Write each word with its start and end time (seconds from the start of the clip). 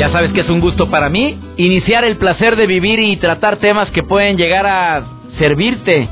Ya 0.00 0.10
sabes 0.10 0.32
que 0.32 0.40
es 0.40 0.48
un 0.48 0.60
gusto 0.60 0.88
para 0.88 1.10
mí 1.10 1.38
iniciar 1.58 2.06
el 2.06 2.16
placer 2.16 2.56
de 2.56 2.66
vivir 2.66 2.98
y 3.00 3.18
tratar 3.18 3.58
temas 3.58 3.90
que 3.90 4.02
pueden 4.02 4.38
llegar 4.38 4.66
a 4.66 5.04
servirte. 5.38 6.08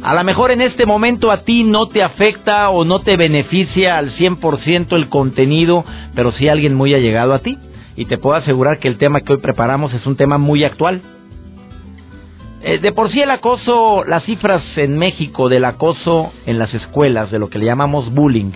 A 0.00 0.14
lo 0.14 0.24
mejor 0.24 0.50
en 0.50 0.62
este 0.62 0.86
momento 0.86 1.30
a 1.30 1.42
ti 1.42 1.62
no 1.62 1.88
te 1.88 2.02
afecta 2.02 2.70
o 2.70 2.86
no 2.86 3.00
te 3.00 3.18
beneficia 3.18 3.98
al 3.98 4.16
100% 4.16 4.96
el 4.96 5.10
contenido, 5.10 5.84
pero 6.14 6.32
sí 6.32 6.48
alguien 6.48 6.72
muy 6.72 6.94
allegado 6.94 7.34
a 7.34 7.40
ti. 7.40 7.58
Y 7.96 8.06
te 8.06 8.16
puedo 8.16 8.34
asegurar 8.34 8.78
que 8.78 8.88
el 8.88 8.96
tema 8.96 9.20
que 9.20 9.34
hoy 9.34 9.40
preparamos 9.40 9.92
es 9.92 10.06
un 10.06 10.16
tema 10.16 10.38
muy 10.38 10.64
actual. 10.64 11.02
Eh, 12.60 12.78
de 12.78 12.92
por 12.92 13.10
sí 13.12 13.20
el 13.20 13.30
acoso, 13.30 14.02
las 14.04 14.24
cifras 14.24 14.62
en 14.76 14.98
México 14.98 15.48
del 15.48 15.64
acoso 15.64 16.32
en 16.44 16.58
las 16.58 16.74
escuelas, 16.74 17.30
de 17.30 17.38
lo 17.38 17.48
que 17.48 17.58
le 17.58 17.66
llamamos 17.66 18.12
bullying, 18.12 18.50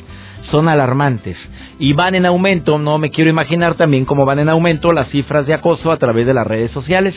son 0.50 0.68
alarmantes 0.68 1.36
y 1.78 1.92
van 1.92 2.16
en 2.16 2.26
aumento. 2.26 2.78
No 2.78 2.98
me 2.98 3.10
quiero 3.10 3.30
imaginar 3.30 3.74
también 3.74 4.04
cómo 4.04 4.24
van 4.24 4.40
en 4.40 4.48
aumento 4.48 4.92
las 4.92 5.08
cifras 5.10 5.46
de 5.46 5.54
acoso 5.54 5.92
a 5.92 5.98
través 5.98 6.26
de 6.26 6.34
las 6.34 6.46
redes 6.46 6.72
sociales. 6.72 7.14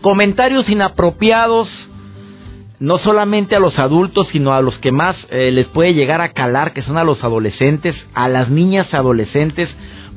Comentarios 0.00 0.68
inapropiados, 0.70 1.68
no 2.80 2.98
solamente 2.98 3.54
a 3.54 3.60
los 3.60 3.78
adultos, 3.78 4.26
sino 4.32 4.54
a 4.54 4.62
los 4.62 4.76
que 4.78 4.90
más 4.90 5.16
eh, 5.30 5.50
les 5.52 5.66
puede 5.68 5.92
llegar 5.92 6.22
a 6.22 6.32
calar, 6.32 6.72
que 6.72 6.82
son 6.82 6.96
a 6.96 7.04
los 7.04 7.22
adolescentes, 7.22 7.94
a 8.14 8.28
las 8.28 8.48
niñas 8.48 8.92
adolescentes. 8.94 9.68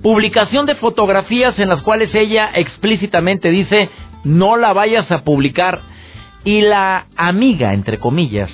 Publicación 0.02 0.66
de 0.66 0.76
fotografías 0.76 1.60
en 1.60 1.68
las 1.68 1.82
cuales 1.82 2.16
ella 2.16 2.52
explícitamente 2.56 3.50
dice, 3.50 3.90
no 4.24 4.56
la 4.56 4.72
vayas 4.72 5.12
a 5.12 5.24
publicar. 5.24 5.82
Y 6.46 6.62
la 6.62 7.08
amiga, 7.18 7.74
entre 7.74 8.00
comillas, 8.00 8.52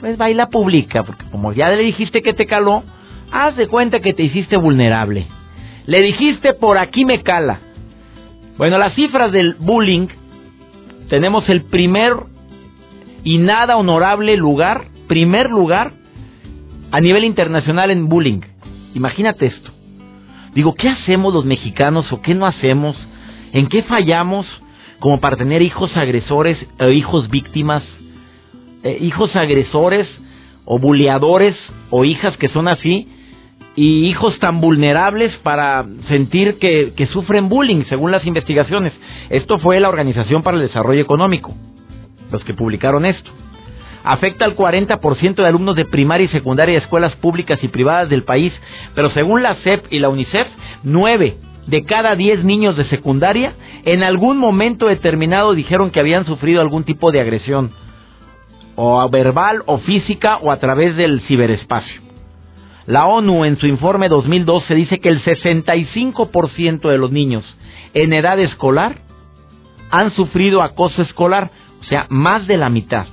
pues 0.00 0.20
va 0.20 0.30
y 0.30 0.34
la 0.34 0.48
publica, 0.48 1.04
porque 1.04 1.24
como 1.30 1.52
ya 1.52 1.68
le 1.68 1.76
dijiste 1.76 2.22
que 2.22 2.32
te 2.32 2.46
caló, 2.46 2.82
haz 3.30 3.56
de 3.56 3.68
cuenta 3.68 4.00
que 4.00 4.14
te 4.14 4.22
hiciste 4.22 4.56
vulnerable. 4.56 5.26
Le 5.86 6.02
dijiste 6.02 6.54
por 6.54 6.78
aquí 6.78 7.04
me 7.04 7.22
cala. 7.22 7.60
Bueno, 8.56 8.78
las 8.78 8.94
cifras 8.94 9.32
del 9.32 9.54
bullying, 9.58 10.08
tenemos 11.08 11.48
el 11.48 11.62
primer 11.62 12.14
y 13.22 13.38
nada 13.38 13.76
honorable 13.76 14.36
lugar, 14.36 14.86
primer 15.06 15.50
lugar 15.50 15.92
a 16.90 17.00
nivel 17.00 17.24
internacional 17.24 17.90
en 17.90 18.08
bullying. 18.08 18.40
Imagínate 18.94 19.46
esto. 19.46 19.70
Digo, 20.54 20.74
¿qué 20.74 20.88
hacemos 20.88 21.34
los 21.34 21.44
mexicanos 21.44 22.10
o 22.12 22.22
qué 22.22 22.34
no 22.34 22.46
hacemos? 22.46 22.96
¿En 23.52 23.68
qué 23.68 23.82
fallamos 23.82 24.46
como 25.00 25.20
para 25.20 25.36
tener 25.36 25.62
hijos 25.62 25.96
agresores 25.96 26.58
o 26.80 26.88
hijos 26.88 27.28
víctimas? 27.30 27.82
Eh, 28.82 28.98
hijos 29.00 29.34
agresores 29.34 30.06
o 30.64 30.78
buleadores 30.78 31.56
o 31.90 32.04
hijas 32.04 32.36
que 32.36 32.48
son 32.48 32.68
así 32.68 33.08
y 33.74 34.06
hijos 34.08 34.38
tan 34.38 34.60
vulnerables 34.60 35.36
para 35.38 35.86
sentir 36.08 36.58
que, 36.58 36.92
que 36.96 37.06
sufren 37.06 37.48
bullying, 37.48 37.84
según 37.88 38.10
las 38.10 38.26
investigaciones. 38.26 38.92
Esto 39.30 39.58
fue 39.58 39.80
la 39.80 39.88
Organización 39.88 40.42
para 40.42 40.56
el 40.56 40.64
Desarrollo 40.64 41.00
Económico, 41.00 41.54
los 42.32 42.42
que 42.44 42.54
publicaron 42.54 43.06
esto. 43.06 43.30
Afecta 44.02 44.44
al 44.44 44.56
40% 44.56 45.34
de 45.36 45.46
alumnos 45.46 45.76
de 45.76 45.84
primaria 45.84 46.24
y 46.24 46.28
secundaria 46.28 46.74
de 46.74 46.80
escuelas 46.80 47.14
públicas 47.16 47.62
y 47.62 47.68
privadas 47.68 48.08
del 48.08 48.24
país, 48.24 48.52
pero 48.94 49.10
según 49.10 49.42
la 49.42 49.54
CEP 49.56 49.86
y 49.90 49.98
la 50.00 50.08
UNICEF, 50.08 50.48
9 50.82 51.36
de 51.68 51.84
cada 51.84 52.16
10 52.16 52.44
niños 52.44 52.76
de 52.76 52.84
secundaria 52.86 53.52
en 53.84 54.02
algún 54.02 54.38
momento 54.38 54.86
determinado 54.86 55.52
dijeron 55.52 55.90
que 55.90 56.00
habían 56.00 56.24
sufrido 56.24 56.62
algún 56.62 56.84
tipo 56.84 57.12
de 57.12 57.20
agresión 57.20 57.72
o 58.74 59.06
verbal 59.10 59.62
o 59.66 59.78
física 59.78 60.38
o 60.38 60.50
a 60.50 60.58
través 60.58 60.96
del 60.96 61.20
ciberespacio. 61.22 62.00
La 62.86 63.04
ONU 63.04 63.44
en 63.44 63.58
su 63.58 63.66
informe 63.66 64.08
2012 64.08 64.74
dice 64.74 64.98
que 64.98 65.10
el 65.10 65.22
65% 65.22 66.88
de 66.88 66.96
los 66.96 67.12
niños 67.12 67.44
en 67.92 68.14
edad 68.14 68.40
escolar 68.40 68.96
han 69.90 70.12
sufrido 70.14 70.62
acoso 70.62 71.02
escolar, 71.02 71.50
o 71.82 71.84
sea, 71.84 72.06
más 72.08 72.46
de 72.46 72.56
la 72.56 72.70
mitad. 72.70 73.06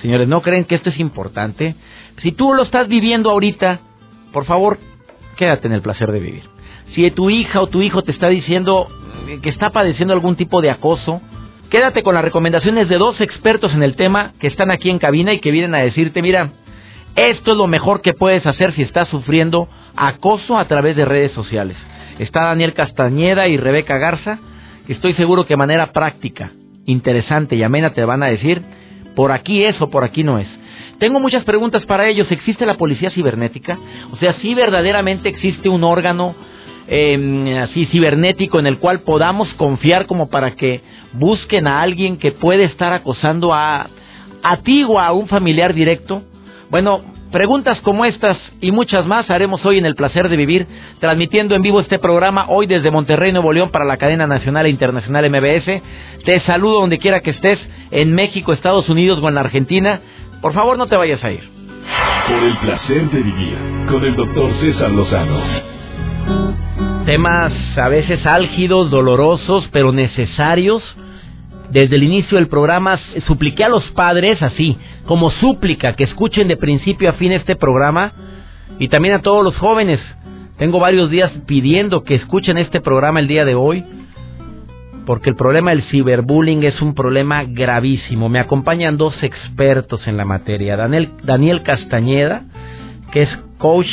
Señores, 0.00 0.28
¿no 0.28 0.42
creen 0.42 0.64
que 0.64 0.76
esto 0.76 0.90
es 0.90 1.00
importante? 1.00 1.74
Si 2.22 2.30
tú 2.30 2.54
lo 2.54 2.62
estás 2.62 2.86
viviendo 2.86 3.30
ahorita, 3.30 3.80
por 4.32 4.44
favor, 4.44 4.78
quédate 5.36 5.66
en 5.66 5.72
el 5.72 5.82
placer 5.82 6.12
de 6.12 6.20
vivir. 6.20 6.57
Si 6.94 7.10
tu 7.10 7.30
hija 7.30 7.60
o 7.60 7.66
tu 7.66 7.82
hijo 7.82 8.02
te 8.02 8.12
está 8.12 8.28
diciendo 8.28 8.88
que 9.42 9.50
está 9.50 9.70
padeciendo 9.70 10.14
algún 10.14 10.36
tipo 10.36 10.60
de 10.60 10.70
acoso, 10.70 11.20
Quédate 11.70 12.02
con 12.02 12.14
las 12.14 12.24
recomendaciones 12.24 12.88
de 12.88 12.96
dos 12.96 13.20
expertos 13.20 13.74
en 13.74 13.82
el 13.82 13.94
tema 13.94 14.32
que 14.40 14.46
están 14.46 14.70
aquí 14.70 14.88
en 14.88 14.98
cabina 14.98 15.34
y 15.34 15.38
que 15.38 15.50
vienen 15.50 15.74
a 15.74 15.80
decirte, 15.80 16.22
mira, 16.22 16.52
esto 17.14 17.52
es 17.52 17.58
lo 17.58 17.66
mejor 17.66 18.00
que 18.00 18.14
puedes 18.14 18.46
hacer 18.46 18.72
si 18.72 18.80
estás 18.80 19.08
sufriendo 19.08 19.68
acoso 19.94 20.56
a 20.56 20.64
través 20.64 20.96
de 20.96 21.04
redes 21.04 21.32
sociales. 21.32 21.76
Está 22.18 22.44
Daniel 22.44 22.72
Castañeda 22.72 23.48
y 23.48 23.58
Rebeca 23.58 23.98
Garza, 23.98 24.38
que 24.86 24.94
estoy 24.94 25.12
seguro 25.12 25.44
que 25.44 25.54
de 25.54 25.58
manera 25.58 25.92
práctica, 25.92 26.52
interesante 26.86 27.54
y 27.54 27.62
amena 27.62 27.90
te 27.90 28.02
van 28.02 28.22
a 28.22 28.28
decir, 28.28 28.62
por 29.14 29.30
aquí 29.30 29.62
es 29.62 29.78
o 29.82 29.90
por 29.90 30.04
aquí 30.04 30.24
no 30.24 30.38
es. 30.38 30.48
Tengo 30.98 31.20
muchas 31.20 31.44
preguntas 31.44 31.84
para 31.84 32.08
ellos. 32.08 32.32
¿Existe 32.32 32.64
la 32.64 32.78
policía 32.78 33.10
cibernética? 33.10 33.78
O 34.10 34.16
sea, 34.16 34.32
si 34.40 34.54
verdaderamente 34.54 35.28
existe 35.28 35.68
un 35.68 35.84
órgano 35.84 36.34
eh, 36.88 37.58
así 37.62 37.86
cibernético 37.86 38.58
en 38.58 38.66
el 38.66 38.78
cual 38.78 39.00
podamos 39.00 39.48
confiar 39.54 40.06
como 40.06 40.30
para 40.30 40.52
que 40.52 40.80
busquen 41.12 41.66
a 41.66 41.82
alguien 41.82 42.16
que 42.16 42.32
puede 42.32 42.64
estar 42.64 42.92
acosando 42.94 43.52
a, 43.52 43.88
a 44.42 44.56
ti 44.58 44.84
o 44.84 44.98
a 44.98 45.12
un 45.12 45.28
familiar 45.28 45.74
directo? 45.74 46.22
Bueno, 46.70 47.02
preguntas 47.30 47.78
como 47.82 48.06
estas 48.06 48.38
y 48.62 48.72
muchas 48.72 49.04
más 49.06 49.28
haremos 49.30 49.64
hoy 49.66 49.76
en 49.76 49.84
el 49.84 49.96
placer 49.96 50.30
de 50.30 50.36
vivir, 50.36 50.66
transmitiendo 50.98 51.54
en 51.54 51.62
vivo 51.62 51.80
este 51.80 51.98
programa 51.98 52.46
hoy 52.48 52.66
desde 52.66 52.90
Monterrey, 52.90 53.32
Nuevo 53.32 53.52
León, 53.52 53.70
para 53.70 53.84
la 53.84 53.98
cadena 53.98 54.26
nacional 54.26 54.64
e 54.64 54.70
internacional 54.70 55.28
MBS. 55.28 55.82
Te 56.24 56.40
saludo 56.46 56.80
donde 56.80 56.98
quiera 56.98 57.20
que 57.20 57.30
estés, 57.30 57.58
en 57.90 58.14
México, 58.14 58.54
Estados 58.54 58.88
Unidos 58.88 59.18
o 59.22 59.28
en 59.28 59.34
la 59.34 59.42
Argentina. 59.42 60.00
Por 60.40 60.54
favor, 60.54 60.78
no 60.78 60.86
te 60.86 60.96
vayas 60.96 61.22
a 61.22 61.32
ir. 61.32 61.42
Por 62.28 62.42
el 62.44 62.56
placer 62.58 63.10
de 63.10 63.22
vivir 63.22 63.56
con 63.88 64.04
el 64.04 64.14
doctor 64.14 64.52
César 64.60 64.90
Lozano 64.90 65.77
temas 67.08 67.52
a 67.78 67.88
veces 67.88 68.26
álgidos, 68.26 68.90
dolorosos, 68.90 69.66
pero 69.72 69.92
necesarios. 69.92 70.82
Desde 71.70 71.96
el 71.96 72.02
inicio 72.02 72.36
del 72.36 72.48
programa 72.48 73.00
supliqué 73.26 73.64
a 73.64 73.70
los 73.70 73.82
padres, 73.92 74.42
así, 74.42 74.76
como 75.06 75.30
súplica, 75.30 75.94
que 75.94 76.04
escuchen 76.04 76.48
de 76.48 76.58
principio 76.58 77.08
a 77.08 77.14
fin 77.14 77.32
este 77.32 77.56
programa 77.56 78.12
y 78.78 78.88
también 78.88 79.14
a 79.14 79.22
todos 79.22 79.42
los 79.42 79.56
jóvenes. 79.56 80.00
Tengo 80.58 80.80
varios 80.80 81.08
días 81.08 81.32
pidiendo 81.46 82.04
que 82.04 82.14
escuchen 82.14 82.58
este 82.58 82.82
programa 82.82 83.20
el 83.20 83.26
día 83.26 83.46
de 83.46 83.54
hoy, 83.54 83.86
porque 85.06 85.30
el 85.30 85.36
problema 85.36 85.70
del 85.70 85.84
ciberbullying 85.84 86.62
es 86.64 86.82
un 86.82 86.94
problema 86.94 87.44
gravísimo. 87.44 88.28
Me 88.28 88.38
acompañan 88.38 88.98
dos 88.98 89.22
expertos 89.22 90.06
en 90.06 90.18
la 90.18 90.26
materia. 90.26 90.76
Daniel, 90.76 91.08
Daniel 91.22 91.62
Castañeda, 91.62 92.44
que 93.12 93.22
es 93.22 93.30
coach 93.56 93.88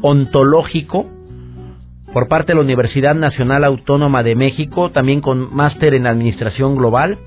ontológico, 0.00 1.15
por 2.16 2.28
parte 2.28 2.52
de 2.52 2.54
la 2.54 2.62
Universidad 2.62 3.14
Nacional 3.14 3.62
Autónoma 3.62 4.22
de 4.22 4.34
México, 4.34 4.90
también 4.90 5.20
con 5.20 5.54
máster 5.54 5.92
en 5.92 6.06
Administración 6.06 6.74
Global, 6.74 7.18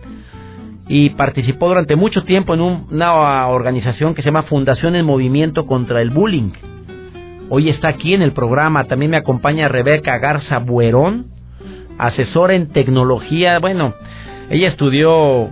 y 0.88 1.12
participó 1.12 1.68
durante 1.68 1.96
mucho 1.96 2.24
tiempo 2.24 2.56
en 2.56 2.62
una 2.62 3.48
organización 3.50 4.16
que 4.16 4.24
se 4.24 4.30
llama 4.30 4.48
Fundación 4.50 4.96
en 4.96 5.06
Movimiento 5.06 5.68
contra 5.68 6.02
el 6.02 6.10
Bullying. 6.10 6.54
Hoy 7.50 7.70
está 7.70 7.90
aquí 7.90 8.16
en 8.16 8.24
el 8.24 8.32
programa, 8.32 8.86
también 8.86 9.12
me 9.12 9.18
acompaña 9.18 9.68
Rebeca 9.68 10.18
Garza 10.18 10.58
Buerón, 10.58 11.28
asesora 12.00 12.56
en 12.56 12.70
tecnología, 12.70 13.60
bueno, 13.60 13.94
ella 14.50 14.70
estudió 14.70 15.52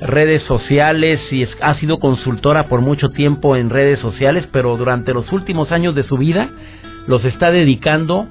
redes 0.00 0.42
sociales 0.48 1.20
y 1.30 1.46
ha 1.60 1.74
sido 1.74 2.00
consultora 2.00 2.64
por 2.64 2.80
mucho 2.80 3.10
tiempo 3.10 3.54
en 3.54 3.70
redes 3.70 4.00
sociales, 4.00 4.48
pero 4.50 4.76
durante 4.76 5.14
los 5.14 5.30
últimos 5.30 5.70
años 5.70 5.94
de 5.94 6.02
su 6.02 6.18
vida 6.18 6.50
los 7.06 7.24
está 7.24 7.52
dedicando 7.52 8.26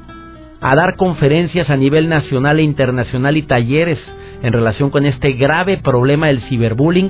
a 0.62 0.76
dar 0.76 0.96
conferencias 0.96 1.70
a 1.70 1.78
nivel 1.78 2.10
nacional 2.10 2.60
e 2.60 2.64
internacional 2.64 3.38
y 3.38 3.44
talleres 3.44 4.00
en 4.42 4.54
relación 4.54 4.90
con 4.90 5.06
este 5.06 5.34
grave 5.34 5.78
problema 5.78 6.28
del 6.28 6.42
ciberbullying 6.44 7.10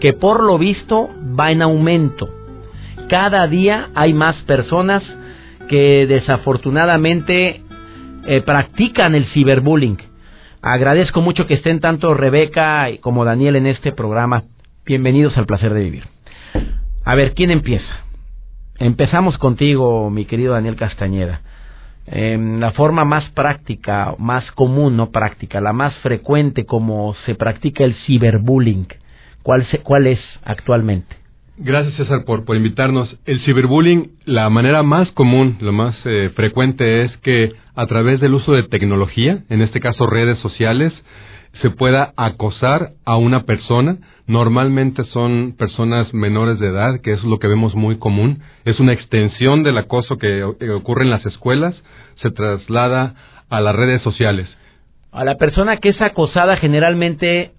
que 0.00 0.12
por 0.12 0.42
lo 0.42 0.58
visto 0.58 1.10
va 1.38 1.52
en 1.52 1.62
aumento. 1.62 2.28
Cada 3.08 3.46
día 3.46 3.90
hay 3.94 4.14
más 4.14 4.36
personas 4.42 5.02
que 5.68 6.06
desafortunadamente 6.06 7.62
eh, 8.26 8.40
practican 8.42 9.14
el 9.14 9.26
ciberbullying. 9.26 9.98
Agradezco 10.60 11.20
mucho 11.20 11.46
que 11.46 11.54
estén 11.54 11.80
tanto 11.80 12.14
Rebeca 12.14 12.88
como 13.00 13.24
Daniel 13.24 13.56
en 13.56 13.66
este 13.66 13.92
programa. 13.92 14.44
Bienvenidos 14.84 15.36
al 15.36 15.46
placer 15.46 15.72
de 15.74 15.80
vivir. 15.80 16.04
A 17.04 17.14
ver, 17.14 17.34
¿quién 17.34 17.50
empieza? 17.50 18.04
Empezamos 18.78 19.38
contigo, 19.38 20.10
mi 20.10 20.24
querido 20.24 20.54
Daniel 20.54 20.76
Castañeda. 20.76 21.42
Eh, 22.06 22.36
la 22.58 22.72
forma 22.72 23.04
más 23.04 23.30
práctica, 23.30 24.14
más 24.18 24.50
común, 24.52 24.96
no 24.96 25.10
práctica, 25.10 25.60
la 25.60 25.72
más 25.72 25.94
frecuente 25.98 26.66
como 26.66 27.14
se 27.26 27.34
practica 27.34 27.84
el 27.84 27.94
ciberbullying, 28.06 28.88
¿cuál, 29.42 29.66
cuál 29.84 30.08
es 30.08 30.20
actualmente? 30.44 31.16
Gracias 31.56 31.94
César 31.94 32.24
por, 32.24 32.44
por 32.44 32.56
invitarnos. 32.56 33.18
El 33.24 33.40
ciberbullying, 33.40 34.12
la 34.24 34.48
manera 34.50 34.82
más 34.82 35.12
común, 35.12 35.58
lo 35.60 35.72
más 35.72 35.94
eh, 36.04 36.30
frecuente 36.34 37.04
es 37.04 37.16
que 37.18 37.52
a 37.74 37.86
través 37.86 38.20
del 38.20 38.34
uso 38.34 38.52
de 38.52 38.64
tecnología, 38.64 39.44
en 39.48 39.60
este 39.62 39.80
caso 39.80 40.06
redes 40.06 40.38
sociales, 40.40 40.92
se 41.60 41.70
pueda 41.70 42.14
acosar 42.16 42.90
a 43.04 43.16
una 43.16 43.42
persona. 43.44 43.98
Normalmente 44.26 45.04
son 45.06 45.54
personas 45.58 46.12
menores 46.14 46.58
de 46.58 46.68
edad, 46.68 47.00
que 47.00 47.12
es 47.12 47.24
lo 47.24 47.38
que 47.38 47.48
vemos 47.48 47.74
muy 47.74 47.98
común. 47.98 48.42
Es 48.64 48.78
una 48.80 48.92
extensión 48.92 49.62
del 49.62 49.78
acoso 49.78 50.16
que 50.18 50.44
ocurre 50.44 51.04
en 51.04 51.10
las 51.10 51.26
escuelas, 51.26 51.74
se 52.16 52.30
traslada 52.30 53.14
a 53.50 53.60
las 53.60 53.74
redes 53.74 54.02
sociales. 54.02 54.48
A 55.10 55.24
la 55.24 55.36
persona 55.36 55.78
que 55.78 55.90
es 55.90 56.00
acosada 56.00 56.56
generalmente 56.56 57.52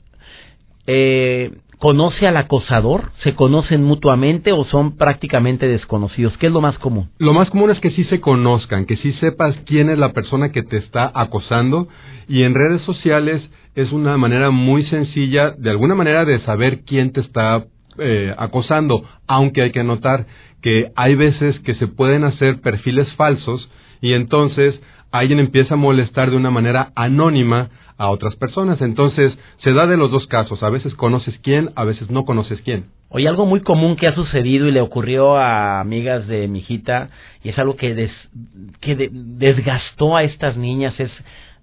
eh, 0.87 1.51
¿Conoce 1.83 2.27
al 2.27 2.37
acosador? 2.37 3.11
¿Se 3.23 3.35
conocen 3.35 3.83
mutuamente 3.83 4.53
o 4.53 4.63
son 4.63 4.95
prácticamente 4.95 5.67
desconocidos? 5.67 6.37
¿Qué 6.37 6.47
es 6.47 6.53
lo 6.53 6.61
más 6.61 6.79
común? 6.79 7.09
Lo 7.17 7.33
más 7.33 7.49
común 7.49 7.71
es 7.71 7.81
que 7.81 7.91
sí 7.91 8.05
se 8.05 8.21
conozcan, 8.21 8.85
que 8.85 8.95
sí 8.95 9.11
sepas 9.19 9.53
quién 9.65 9.89
es 9.89 9.97
la 9.97 10.13
persona 10.13 10.53
que 10.53 10.63
te 10.63 10.77
está 10.77 11.11
acosando 11.13 11.89
y 12.29 12.43
en 12.43 12.55
redes 12.55 12.83
sociales 12.83 13.41
es 13.75 13.91
una 13.91 14.17
manera 14.17 14.51
muy 14.51 14.85
sencilla, 14.85 15.51
de 15.51 15.69
alguna 15.69 15.95
manera, 15.95 16.25
de 16.25 16.39
saber 16.41 16.81
quién 16.85 17.11
te 17.11 17.21
está 17.21 17.65
eh, 17.97 18.33
acosando, 18.37 19.03
aunque 19.27 19.61
hay 19.61 19.71
que 19.71 19.83
notar 19.83 20.25
que 20.61 20.91
hay 20.95 21.15
veces 21.15 21.59
que 21.59 21.75
se 21.75 21.87
pueden 21.87 22.23
hacer 22.23 22.61
perfiles 22.61 23.11
falsos 23.13 23.69
y 24.01 24.13
entonces 24.13 24.79
alguien 25.11 25.39
empieza 25.39 25.73
a 25.73 25.77
molestar 25.77 26.31
de 26.31 26.37
una 26.37 26.51
manera 26.51 26.91
anónima 26.95 27.69
a 27.97 28.09
otras 28.09 28.35
personas. 28.35 28.81
Entonces, 28.81 29.37
se 29.57 29.73
da 29.73 29.85
de 29.85 29.97
los 29.97 30.09
dos 30.09 30.25
casos. 30.27 30.63
A 30.63 30.69
veces 30.69 30.95
conoces 30.95 31.37
quién, 31.43 31.69
a 31.75 31.83
veces 31.83 32.09
no 32.09 32.25
conoces 32.25 32.61
quién. 32.61 32.85
Oye, 33.09 33.27
algo 33.27 33.45
muy 33.45 33.61
común 33.61 33.95
que 33.95 34.07
ha 34.07 34.15
sucedido 34.15 34.67
y 34.67 34.71
le 34.71 34.81
ocurrió 34.81 35.37
a 35.37 35.79
amigas 35.79 36.27
de 36.27 36.47
mi 36.47 36.59
hijita, 36.59 37.09
y 37.43 37.49
es 37.49 37.59
algo 37.59 37.75
que, 37.75 38.09
que 38.81 39.09
desgastó 39.11 40.17
a 40.17 40.23
estas 40.23 40.57
niñas, 40.57 40.99
es 40.99 41.11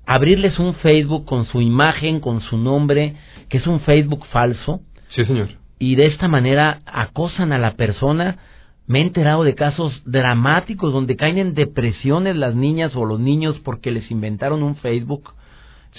abrirles 0.07 0.59
un 0.59 0.75
Facebook 0.75 1.25
con 1.25 1.47
su 1.47 1.61
imagen, 1.61 2.21
con 2.21 2.41
su 2.41 2.57
nombre, 2.57 3.17
que 3.49 3.59
es 3.59 3.67
un 3.67 3.81
Facebook 3.81 4.27
falso. 4.27 4.81
Sí, 5.09 5.25
señor. 5.25 5.49
Y 5.79 5.95
de 5.97 6.07
esta 6.07 6.29
manera 6.29 6.81
acosan 6.87 7.53
a 7.53 7.59
la 7.59 7.75
persona. 7.75 8.39
Me 8.87 8.99
he 8.99 9.03
enterado 9.03 9.45
de 9.45 9.55
casos 9.55 10.03
dramáticos 10.05 10.93
donde 10.93 11.17
caen 11.17 11.39
en 11.39 11.55
depresiones 11.55 12.37
las 12.37 12.55
niñas 12.55 12.95
o 12.97 13.05
los 13.05 13.21
niños 13.21 13.59
porque 13.61 13.91
les 13.91 14.11
inventaron 14.11 14.63
un 14.63 14.77
Facebook 14.77 15.33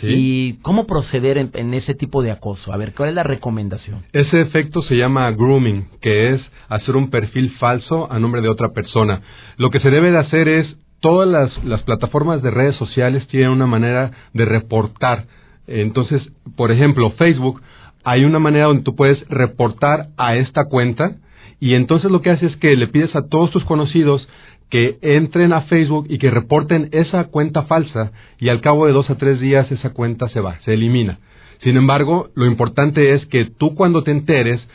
¿Y 0.02 0.54
cómo 0.62 0.88
proceder 0.88 1.38
en, 1.38 1.74
ese 1.74 1.94
tipo 1.94 2.24
de 2.24 2.32
acoso? 2.32 2.74
A 2.74 2.78
ver, 2.78 2.94
¿cuál 2.94 3.10
es 3.10 3.16
la 3.16 3.24
recomendación? 3.24 4.04
Ese 4.14 4.42
efecto 4.42 4.82
se 4.82 4.96
llama 4.96 5.30
grooming, 5.32 5.88
que 6.02 6.34
es 6.34 6.42
hacer 6.70 6.96
un 6.96 7.10
perfil 7.10 7.52
falso 7.60 8.12
a 8.12 8.20
nombre 8.20 8.42
de 8.42 8.50
otra 8.50 8.70
persona. 8.70 9.22
Lo 9.58 9.70
que 9.70 9.80
se 9.80 9.90
debe 9.90 10.12
de 10.12 10.18
hacer 10.18 10.48
es, 10.48 10.78
todas 11.02 11.28
las, 11.28 11.64
las 11.66 11.84
plataformas 11.84 12.42
de 12.42 12.52
redes 12.52 12.76
sociales 12.78 13.28
tienen 13.28 13.50
una 13.50 13.68
manera 13.68 14.12
de 14.34 14.46
reportar. 14.46 15.26
Entonces, 15.68 16.22
por 16.56 16.72
ejemplo, 16.72 17.12
Facebook, 17.12 17.62
hay 18.04 18.24
una 18.24 18.40
manera 18.40 18.66
donde 18.66 18.84
tú 18.84 18.96
puedes 18.96 19.28
reportar 19.30 20.08
a 20.18 20.36
esta 20.36 20.66
cuenta 20.66 21.18
y 21.60 21.76
entonces 21.76 22.10
lo 22.10 22.22
que 22.22 22.32
haces 22.32 22.54
es 22.54 22.58
que 22.58 22.76
le 22.76 22.88
pides 22.88 23.16
a 23.16 23.28
todos 23.28 23.52
tus 23.52 23.64
conocidos 23.66 24.28
que 24.70 24.98
entren 25.02 25.54
a 25.54 25.64
Facebook 25.64 26.08
y 26.10 26.18
que 26.18 26.32
reporten 26.32 26.90
esa 26.92 27.26
cuenta 27.26 27.64
falsa 27.64 28.12
y 28.40 28.50
al 28.50 28.62
cabo 28.62 28.88
de 28.88 28.94
dos 28.94 29.10
a 29.10 29.16
tres 29.16 29.40
días 29.40 29.72
esa 29.72 29.92
cuenta 29.92 30.30
se 30.30 30.40
va, 30.40 30.60
se 30.62 30.74
elimina. 30.74 31.20
Sin 31.62 31.78
embargo, 31.78 32.30
lo 32.36 32.46
importante 32.46 33.14
es 33.14 33.26
que 33.28 33.46
tú 33.46 33.76
cuando 33.76 34.04
te 34.04 34.12
enteres 34.12 34.66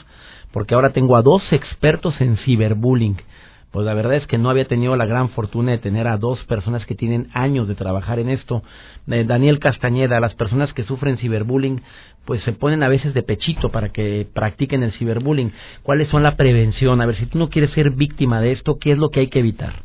porque 0.51 0.75
ahora 0.75 0.91
tengo 0.91 1.15
a 1.15 1.21
dos 1.21 1.41
expertos 1.51 2.19
en 2.21 2.37
ciberbullying 2.37 3.17
pues 3.71 3.85
la 3.85 3.93
verdad 3.93 4.15
es 4.15 4.27
que 4.27 4.37
no 4.37 4.49
había 4.49 4.65
tenido 4.65 4.95
la 4.97 5.05
gran 5.05 5.29
fortuna 5.29 5.71
de 5.71 5.77
tener 5.77 6.05
a 6.07 6.17
dos 6.17 6.43
personas 6.43 6.85
que 6.85 6.93
tienen 6.93 7.29
años 7.33 7.69
de 7.69 7.75
trabajar 7.75 8.19
en 8.19 8.29
esto. 8.29 8.63
Eh, 9.07 9.23
Daniel 9.25 9.59
Castañeda, 9.59 10.19
las 10.19 10.35
personas 10.35 10.73
que 10.73 10.83
sufren 10.83 11.17
ciberbullying, 11.17 11.81
pues 12.25 12.43
se 12.43 12.51
ponen 12.51 12.83
a 12.83 12.89
veces 12.89 13.13
de 13.13 13.23
pechito 13.23 13.71
para 13.71 13.89
que 13.89 14.27
practiquen 14.33 14.83
el 14.83 14.91
ciberbullying. 14.91 15.53
¿Cuáles 15.83 16.09
son 16.09 16.21
la 16.21 16.35
prevención? 16.35 16.99
A 17.01 17.05
ver, 17.05 17.15
si 17.15 17.27
tú 17.27 17.37
no 17.37 17.49
quieres 17.49 17.71
ser 17.71 17.91
víctima 17.91 18.41
de 18.41 18.51
esto, 18.51 18.77
¿qué 18.77 18.91
es 18.91 18.97
lo 18.97 19.09
que 19.09 19.21
hay 19.21 19.27
que 19.27 19.39
evitar? 19.39 19.83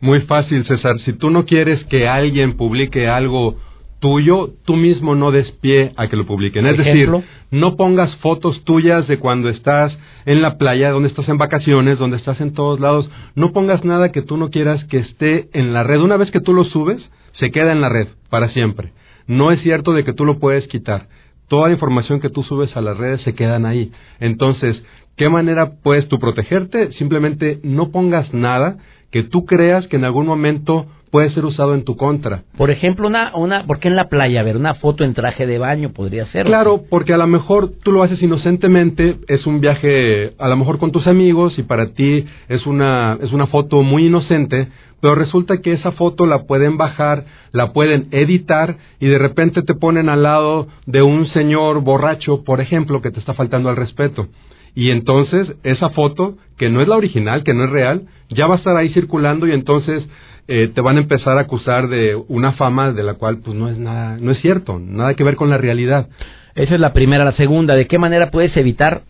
Muy 0.00 0.20
fácil, 0.22 0.64
César. 0.66 0.98
Si 1.04 1.12
tú 1.12 1.30
no 1.30 1.44
quieres 1.44 1.84
que 1.84 2.08
alguien 2.08 2.56
publique 2.56 3.08
algo 3.08 3.56
tuyo, 4.00 4.50
tú 4.64 4.76
mismo 4.76 5.14
no 5.14 5.30
des 5.30 5.50
pie 5.60 5.92
a 5.96 6.08
que 6.08 6.16
lo 6.16 6.26
publiquen. 6.26 6.66
Es 6.66 6.76
decir, 6.76 7.10
no 7.50 7.76
pongas 7.76 8.14
fotos 8.16 8.64
tuyas 8.64 9.08
de 9.08 9.18
cuando 9.18 9.48
estás 9.48 9.96
en 10.26 10.42
la 10.42 10.58
playa, 10.58 10.90
donde 10.90 11.08
estás 11.08 11.28
en 11.28 11.38
vacaciones, 11.38 11.98
donde 11.98 12.16
estás 12.16 12.40
en 12.40 12.52
todos 12.52 12.80
lados. 12.80 13.10
No 13.34 13.52
pongas 13.52 13.84
nada 13.84 14.12
que 14.12 14.22
tú 14.22 14.36
no 14.36 14.50
quieras 14.50 14.84
que 14.84 14.98
esté 14.98 15.48
en 15.52 15.72
la 15.72 15.82
red. 15.82 16.00
Una 16.00 16.16
vez 16.16 16.30
que 16.30 16.40
tú 16.40 16.52
lo 16.52 16.64
subes, 16.64 17.10
se 17.32 17.50
queda 17.50 17.72
en 17.72 17.80
la 17.80 17.88
red 17.88 18.08
para 18.30 18.50
siempre. 18.50 18.92
No 19.26 19.52
es 19.52 19.60
cierto 19.62 19.92
de 19.92 20.04
que 20.04 20.12
tú 20.12 20.24
lo 20.24 20.38
puedes 20.38 20.66
quitar. 20.68 21.08
Toda 21.48 21.68
la 21.68 21.74
información 21.74 22.20
que 22.20 22.30
tú 22.30 22.42
subes 22.42 22.76
a 22.76 22.80
las 22.80 22.96
redes 22.96 23.22
se 23.22 23.34
quedan 23.34 23.64
ahí. 23.66 23.90
Entonces, 24.20 24.82
¿qué 25.16 25.28
manera 25.28 25.72
puedes 25.82 26.08
tú 26.08 26.18
protegerte? 26.18 26.92
Simplemente 26.92 27.58
no 27.62 27.90
pongas 27.90 28.32
nada 28.34 28.76
que 29.10 29.22
tú 29.22 29.46
creas 29.46 29.86
que 29.88 29.96
en 29.96 30.04
algún 30.04 30.26
momento 30.26 30.86
puede 31.10 31.30
ser 31.30 31.44
usado 31.44 31.74
en 31.74 31.84
tu 31.84 31.96
contra. 31.96 32.42
Por 32.56 32.70
ejemplo, 32.70 33.08
una, 33.08 33.34
una, 33.36 33.64
¿por 33.64 33.78
qué 33.78 33.88
en 33.88 33.96
la 33.96 34.08
playa? 34.08 34.40
A 34.40 34.44
ver, 34.44 34.56
una 34.56 34.74
foto 34.74 35.04
en 35.04 35.14
traje 35.14 35.46
de 35.46 35.58
baño 35.58 35.92
podría 35.92 36.26
ser. 36.26 36.46
Claro, 36.46 36.82
porque 36.88 37.14
a 37.14 37.16
lo 37.16 37.26
mejor 37.26 37.70
tú 37.82 37.92
lo 37.92 38.02
haces 38.02 38.22
inocentemente, 38.22 39.16
es 39.28 39.46
un 39.46 39.60
viaje 39.60 40.32
a 40.38 40.48
lo 40.48 40.56
mejor 40.56 40.78
con 40.78 40.92
tus 40.92 41.06
amigos 41.06 41.58
y 41.58 41.62
para 41.62 41.92
ti 41.92 42.24
es 42.48 42.66
una, 42.66 43.18
es 43.20 43.32
una 43.32 43.46
foto 43.46 43.82
muy 43.82 44.06
inocente, 44.06 44.68
pero 45.00 45.14
resulta 45.14 45.58
que 45.58 45.72
esa 45.72 45.92
foto 45.92 46.26
la 46.26 46.44
pueden 46.44 46.76
bajar, 46.76 47.24
la 47.52 47.72
pueden 47.72 48.08
editar 48.10 48.76
y 49.00 49.06
de 49.06 49.18
repente 49.18 49.62
te 49.62 49.74
ponen 49.74 50.08
al 50.08 50.22
lado 50.24 50.68
de 50.86 51.02
un 51.02 51.26
señor 51.28 51.82
borracho, 51.82 52.42
por 52.44 52.60
ejemplo, 52.60 53.00
que 53.00 53.10
te 53.10 53.20
está 53.20 53.34
faltando 53.34 53.68
al 53.68 53.76
respeto. 53.76 54.28
Y 54.74 54.90
entonces 54.90 55.56
esa 55.62 55.90
foto, 55.90 56.36
que 56.56 56.68
no 56.68 56.80
es 56.80 56.88
la 56.88 56.96
original, 56.96 57.42
que 57.42 57.54
no 57.54 57.64
es 57.64 57.70
real, 57.70 58.02
ya 58.28 58.46
va 58.46 58.54
a 58.54 58.58
estar 58.58 58.76
ahí 58.76 58.90
circulando 58.90 59.46
y 59.46 59.52
entonces 59.52 60.06
eh, 60.48 60.68
te 60.74 60.80
van 60.80 60.96
a 60.96 61.00
empezar 61.00 61.36
a 61.36 61.42
acusar 61.42 61.88
de 61.88 62.16
una 62.28 62.52
fama 62.52 62.92
de 62.92 63.02
la 63.02 63.14
cual 63.14 63.40
pues 63.44 63.54
no 63.54 63.68
es 63.68 63.76
nada, 63.76 64.16
no 64.18 64.32
es 64.32 64.40
cierto, 64.40 64.78
nada 64.78 65.12
que 65.12 65.22
ver 65.22 65.36
con 65.36 65.50
la 65.50 65.58
realidad. 65.58 66.08
Esa 66.54 66.74
es 66.74 66.80
la 66.80 66.94
primera. 66.94 67.24
La 67.24 67.32
segunda, 67.32 67.76
¿de 67.76 67.86
qué 67.86 67.98
manera 67.98 68.30
puedes 68.30 68.56
evitar 68.56 69.02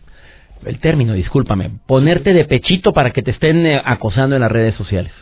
el 0.65 0.79
término, 0.79 1.13
discúlpame, 1.13 1.71
ponerte 1.87 2.33
de 2.33 2.43
pechito 2.43 2.91
para 2.91 3.11
que 3.11 3.23
te 3.23 3.31
estén 3.31 3.65
eh, 3.65 3.81
acosando 3.83 4.35
en 4.35 4.41
las 4.41 4.51
redes 4.51 4.75
sociales? 4.75 5.13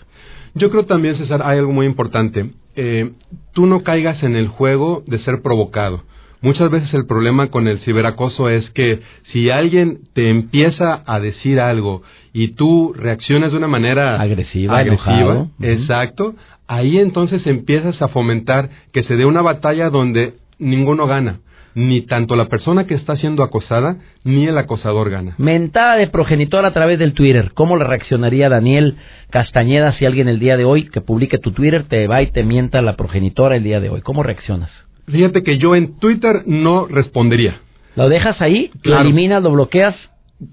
Yo 0.55 0.71
creo 0.71 0.86
también, 0.86 1.17
César, 1.17 1.41
hay 1.45 1.59
algo 1.59 1.71
muy 1.71 1.86
importante. 1.86 2.50
Eh, 2.75 3.12
tú 3.53 3.67
no 3.67 3.83
caigas 3.83 4.24
en 4.24 4.36
el 4.36 4.47
juego 4.47 5.03
de 5.05 5.19
ser 5.19 5.43
provocado. 5.43 6.03
Muchas 6.41 6.69
veces 6.69 6.93
el 6.93 7.05
problema 7.05 7.50
con 7.50 7.67
el 7.67 7.79
ciberacoso 7.79 8.50
es 8.50 8.69
que 8.71 9.01
si 9.31 9.50
alguien 9.50 10.00
te 10.13 10.29
empieza 10.29 11.03
a 11.05 11.19
decir 11.19 11.59
algo 11.59 12.01
y 12.34 12.50
tú 12.50 12.93
reaccionas 12.96 13.51
de 13.51 13.57
una 13.57 13.67
manera 13.67 14.19
agresiva, 14.22 14.77
agresiva 14.77 15.48
exacto, 15.62 16.36
ahí 16.67 16.98
entonces 17.00 17.46
empiezas 17.48 18.01
a 18.01 18.07
fomentar 18.07 18.69
que 18.91 19.03
se 19.03 19.15
dé 19.15 19.25
una 19.25 19.41
batalla 19.41 19.89
donde 19.89 20.34
ninguno 20.60 21.07
gana. 21.07 21.39
ni 21.75 22.01
tanto 22.01 22.36
la 22.36 22.46
persona 22.46 22.88
que 22.88 22.96
está 22.96 23.17
siendo 23.17 23.43
acosada 23.43 23.98
ni 24.24 24.48
el 24.48 24.57
acosador 24.57 25.12
gana. 25.12 25.36
Mentada 25.38 25.96
de 25.96 26.07
progenitor 26.07 26.65
a 26.65 26.74
través 26.74 26.98
del 26.98 27.13
Twitter. 27.13 27.51
¿Cómo 27.53 27.77
le 27.77 27.84
reaccionaría 27.84 28.50
Daniel 28.50 28.96
Castañeda 29.29 29.91
si 29.93 30.07
alguien 30.07 30.27
el 30.27 30.39
día 30.39 30.57
de 30.57 30.65
hoy 30.65 30.86
que 30.89 31.01
publique 31.01 31.38
tu 31.38 31.51
Twitter 31.51 31.84
te 31.84 32.07
va 32.07 32.24
y 32.24 32.31
te 32.31 32.41
mienta 32.41 32.81
la 32.81 32.96
progenitora 32.96 33.57
el 33.57 33.63
día 33.63 33.79
de 33.79 33.89
hoy? 33.89 34.01
¿Cómo 34.01 34.24
reaccionas? 34.24 34.72
Fíjate 35.05 35.43
que 35.43 35.60
yo 35.60 35.75
en 35.75 36.00
Twitter 36.00 36.41
no 36.48 36.88
respondería. 36.88 37.62
¿Lo 37.96 38.10
dejas 38.10 38.41
ahí? 38.41 38.72
¿Lo 38.81 39.00
eliminas? 39.00 39.43
¿Lo 39.43 39.51
bloqueas? 39.51 39.96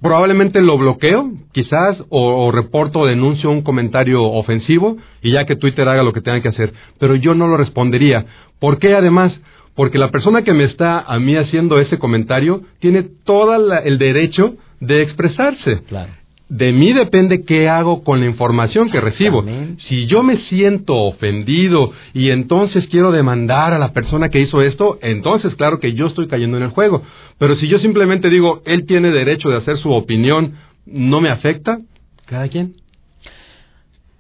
Probablemente 0.01 0.63
lo 0.63 0.79
bloqueo, 0.79 1.31
quizás, 1.53 2.03
o, 2.09 2.47
o 2.47 2.51
reporto 2.51 3.01
o 3.01 3.07
denuncio 3.07 3.51
un 3.51 3.63
comentario 3.63 4.23
ofensivo 4.23 4.97
y 5.21 5.33
ya 5.33 5.45
que 5.45 5.57
Twitter 5.57 5.87
haga 5.89 6.03
lo 6.03 6.13
que 6.13 6.23
tenga 6.23 6.41
que 6.41 6.49
hacer. 6.49 6.73
Pero 6.99 7.17
yo 7.17 7.35
no 7.35 7.47
lo 7.47 7.57
respondería. 7.57 8.25
¿Por 8.61 8.79
qué 8.79 8.95
además? 8.95 9.39
Porque 9.75 9.99
la 9.99 10.11
persona 10.11 10.43
que 10.43 10.55
me 10.55 10.65
está 10.65 11.01
a 11.01 11.19
mí 11.19 11.37
haciendo 11.37 11.79
ese 11.81 11.99
comentario 11.99 12.63
tiene 12.79 13.03
todo 13.03 13.55
el 13.79 13.99
derecho 13.99 14.55
de 14.81 15.03
expresarse. 15.03 15.83
Claro. 15.89 16.13
De 16.55 16.71
mí 16.71 16.93
depende 16.93 17.45
qué 17.45 17.69
hago 17.69 18.05
con 18.05 18.21
la 18.21 18.27
información 18.27 18.89
que 18.89 19.01
recibo. 19.01 19.45
Si 19.89 20.07
yo 20.07 20.23
me 20.23 20.37
siento 20.43 20.95
ofendido 20.95 21.91
y 22.13 22.31
entonces 22.31 22.87
quiero 22.87 23.11
demandar 23.11 23.73
a 23.73 23.79
la 23.81 23.93
persona 23.93 24.29
que 24.29 24.39
hizo 24.39 24.63
esto, 24.63 25.01
entonces 25.03 25.57
claro 25.57 25.81
que 25.81 25.95
yo 25.95 26.07
estoy 26.07 26.29
cayendo 26.29 26.57
en 26.57 26.63
el 26.63 26.71
juego. 26.71 27.03
Pero 27.39 27.57
si 27.57 27.67
yo 27.67 27.81
simplemente 27.81 28.31
digo, 28.31 28.63
él 28.67 28.87
tiene 28.87 29.11
derecho 29.11 29.49
de 29.49 29.57
hacer 29.57 29.79
su 29.79 29.91
opinión, 29.91 30.55
no 30.87 31.21
me 31.21 31.29
afecta, 31.29 31.81
cada 32.27 32.47
quien. 32.47 32.84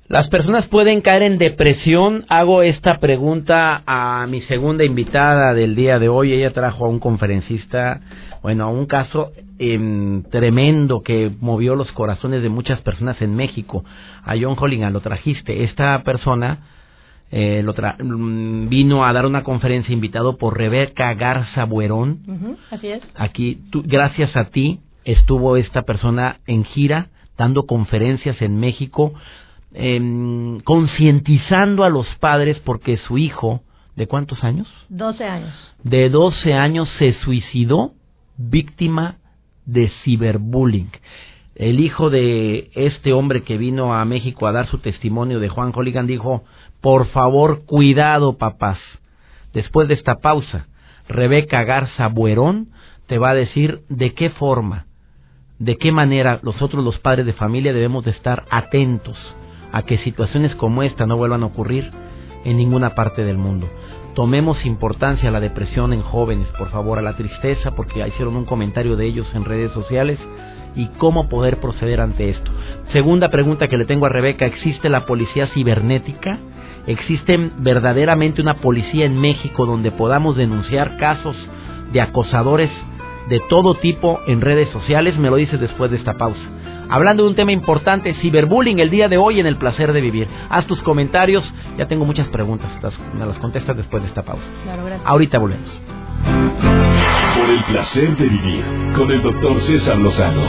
Las 0.08 0.28
personas 0.28 0.66
pueden 0.68 1.00
caer 1.00 1.23
en 1.23 1.38
depresión. 1.38 2.25
Hago 2.28 2.62
esta 2.62 2.99
pregunta 2.99 3.82
a 3.87 4.26
mi 4.28 4.42
segunda 4.42 4.84
invitada 4.84 5.54
del 5.54 5.75
día 5.75 5.99
de 5.99 6.08
hoy. 6.11 6.32
Ella 6.32 6.52
trajo 6.52 6.84
a 6.84 6.88
un 6.88 6.99
conferencista, 7.00 8.02
bueno, 8.42 8.64
a 8.64 8.68
un 8.68 8.84
caso 8.87 9.32
em, 9.58 10.23
tremendo 10.25 11.02
que 11.02 11.30
movió 11.40 11.75
los 11.75 11.90
corazones 11.92 12.42
de 12.42 12.50
muchas 12.50 12.80
personas 12.82 13.20
en 13.23 13.34
México. 13.34 13.82
A 14.25 14.34
John 14.38 14.56
Holligan 14.58 14.92
lo 14.92 15.00
trajiste. 15.00 15.64
Esta 15.64 16.02
persona 16.02 16.58
eh, 17.30 17.62
lo 17.64 17.75
tra- 17.75 17.96
mm, 17.99 18.68
vino 18.68 19.06
a 19.06 19.12
dar 19.14 19.25
una 19.25 19.42
conferencia 19.42 19.92
invitado 19.92 20.37
por 20.37 20.58
Rebeca 20.58 21.14
Garza 21.14 21.64
Buerón. 21.64 22.18
Así 22.70 22.88
es. 22.88 23.02
Aquí, 23.16 23.58
tú- 23.70 23.82
gracias 23.87 24.37
a 24.37 24.50
ti, 24.50 24.80
estuvo 25.04 25.56
esta 25.56 25.82
persona 25.82 26.37
en 26.46 26.64
gira, 26.64 27.06
dando 27.38 27.64
conferencias 27.66 28.40
en 28.42 28.61
México, 28.61 29.14
em, 29.75 30.61
concientizando 30.61 31.85
a 31.85 31.88
los 31.88 32.07
padres 32.21 32.59
porque 32.61 32.97
su 32.97 33.19
hijo, 33.19 33.62
¿de 33.97 34.07
cuántos 34.07 34.43
años? 34.45 34.69
12 34.88 35.25
años. 35.25 35.75
De 35.83 36.09
12 36.09 36.54
años 36.54 36.88
se 36.99 37.12
suicidó 37.14 37.93
víctima 38.37 39.16
de 39.66 39.90
ciberbullying. 40.02 40.90
El 41.57 41.81
hijo 41.81 42.11
de 42.11 42.71
este 42.75 43.12
hombre 43.12 43.43
que 43.43 43.59
vino 43.59 43.95
a 43.95 44.04
México 44.04 44.47
a 44.47 44.52
dar 44.52 44.66
su 44.69 44.78
testimonio 44.78 45.40
de 45.40 45.49
Juan 45.49 45.73
Holligan 45.75 46.07
dijo, 46.07 46.45
por 46.81 47.07
favor, 47.09 47.64
cuidado 47.64 48.38
papás. 48.38 48.78
Después 49.52 49.88
de 49.88 49.95
esta 49.95 50.16
pausa, 50.21 50.66
Rebeca 51.09 51.62
Garza 51.64 52.09
Buerón 52.09 52.69
te 53.07 53.19
va 53.19 53.31
a 53.31 53.35
decir 53.35 53.83
de 53.88 54.14
qué 54.14 54.31
forma, 54.31 54.87
de 55.59 55.76
qué 55.76 55.93
manera 55.93 56.40
nosotros 56.43 56.85
los 56.85 56.99
padres 56.99 57.26
de 57.26 57.33
familia 57.33 57.73
debemos 57.73 58.04
de 58.04 58.11
estar 58.11 58.45
atentos 58.50 59.16
a 59.75 59.83
que 59.83 59.99
situaciones 59.99 60.54
como 60.54 60.85
esta 60.85 61.04
no 61.04 61.16
vuelvan 61.16 61.43
a 61.43 61.47
ocurrir 61.47 61.90
en 62.45 62.57
ninguna 62.57 62.95
parte 62.95 63.25
del 63.25 63.38
mundo. 63.38 63.69
Tomemos 64.14 64.64
importancia 64.64 65.28
a 65.28 65.33
la 65.33 65.40
depresión 65.40 65.93
en 65.93 66.00
jóvenes, 66.00 66.47
por 66.57 66.71
favor, 66.71 67.00
a 67.00 67.02
la 67.02 67.16
tristeza, 67.16 67.73
porque 67.73 68.07
hicieron 68.07 68.37
un 68.37 68.45
comentario 68.45 68.95
de 68.95 69.07
ellos 69.07 69.26
en 69.35 69.45
redes 69.45 69.73
sociales 69.73 70.21
y 70.76 70.87
cómo 70.99 71.28
poder 71.28 71.59
proceder 71.59 72.00
ante 72.00 72.31
esto. 72.31 72.52
Segunda 72.93 73.31
pregunta 73.31 73.66
que 73.66 73.76
le 73.76 73.85
tengo 73.85 74.07
a 74.07 74.11
Rebeca, 74.11 74.47
¿existe 74.47 74.88
la 74.88 75.07
policía 75.07 75.49
cibernética? 75.49 76.38
¿Existe 76.87 77.37
verdaderamente 77.59 78.43
una 78.43 78.54
policía 78.54 79.07
en 79.07 79.21
México 79.21 79.66
donde 79.66 79.90
podamos 79.90 80.37
denunciar 80.37 80.99
casos 80.99 81.35
de 81.93 82.00
acosadores 82.00 82.71
de 83.28 83.40
todo 83.49 83.75
tipo 83.75 84.21
en 84.28 84.40
redes 84.40 84.69
sociales? 84.69 85.19
Me 85.19 85.31
lo 85.31 85.37
dices 85.37 85.59
después 85.59 85.90
de 85.90 85.97
esta 85.97 86.14
pausa. 86.14 86.49
Hablando 86.88 87.22
de 87.24 87.30
un 87.30 87.34
tema 87.34 87.52
importante, 87.52 88.14
ciberbullying 88.14 88.78
el 88.78 88.90
día 88.90 89.08
de 89.08 89.16
hoy 89.16 89.40
en 89.40 89.46
el 89.46 89.56
placer 89.56 89.92
de 89.92 90.00
vivir. 90.00 90.28
Haz 90.50 90.66
tus 90.66 90.82
comentarios, 90.82 91.44
ya 91.78 91.86
tengo 91.86 92.04
muchas 92.04 92.28
preguntas, 92.28 92.70
las- 92.82 92.94
me 93.18 93.24
las 93.26 93.38
contestas 93.38 93.76
después 93.76 94.02
de 94.02 94.08
esta 94.08 94.22
pausa. 94.22 94.44
Claro, 94.64 94.84
gracias. 94.84 95.06
Ahorita 95.08 95.38
volvemos. 95.38 95.70
Por 97.36 97.50
el 97.50 97.64
placer 97.64 98.16
de 98.16 98.24
vivir 98.26 98.64
con 98.96 99.10
el 99.10 99.22
doctor 99.22 99.60
César 99.62 99.96
Lozano. 99.98 100.42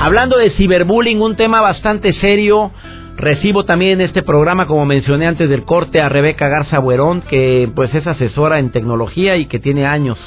Hablando 0.00 0.38
de 0.38 0.50
ciberbullying, 0.50 1.20
un 1.20 1.36
tema 1.36 1.60
bastante 1.60 2.12
serio. 2.14 2.70
Recibo 3.16 3.64
también 3.64 4.00
en 4.00 4.06
este 4.06 4.22
programa, 4.22 4.66
como 4.66 4.86
mencioné 4.86 5.26
antes 5.26 5.48
del 5.50 5.64
corte, 5.64 6.00
a 6.00 6.08
Rebeca 6.08 6.48
Garza 6.48 6.78
Buerón, 6.78 7.20
que 7.22 7.70
pues 7.74 7.94
es 7.94 8.06
asesora 8.06 8.60
en 8.60 8.70
tecnología 8.70 9.36
y 9.36 9.44
que 9.46 9.58
tiene 9.58 9.84
años 9.84 10.18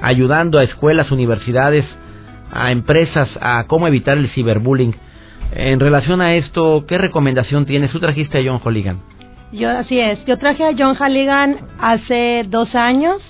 ayudando 0.00 0.58
a 0.58 0.62
escuelas, 0.62 1.10
universidades, 1.10 1.84
a 2.52 2.70
empresas 2.70 3.28
a 3.40 3.64
cómo 3.66 3.86
evitar 3.86 4.18
el 4.18 4.28
ciberbullying. 4.30 4.94
En 5.52 5.80
relación 5.80 6.20
a 6.20 6.34
esto, 6.34 6.84
¿qué 6.86 6.98
recomendación 6.98 7.66
tienes? 7.66 7.90
Tú 7.90 8.00
trajiste 8.00 8.38
a 8.38 8.42
John 8.44 8.60
Holligan. 8.62 9.00
Yo, 9.52 9.70
así 9.70 9.98
es. 9.98 10.24
Yo 10.26 10.38
traje 10.38 10.64
a 10.64 10.74
John 10.76 10.96
Halligan 10.96 11.58
hace 11.78 12.44
dos 12.48 12.74
años 12.74 13.22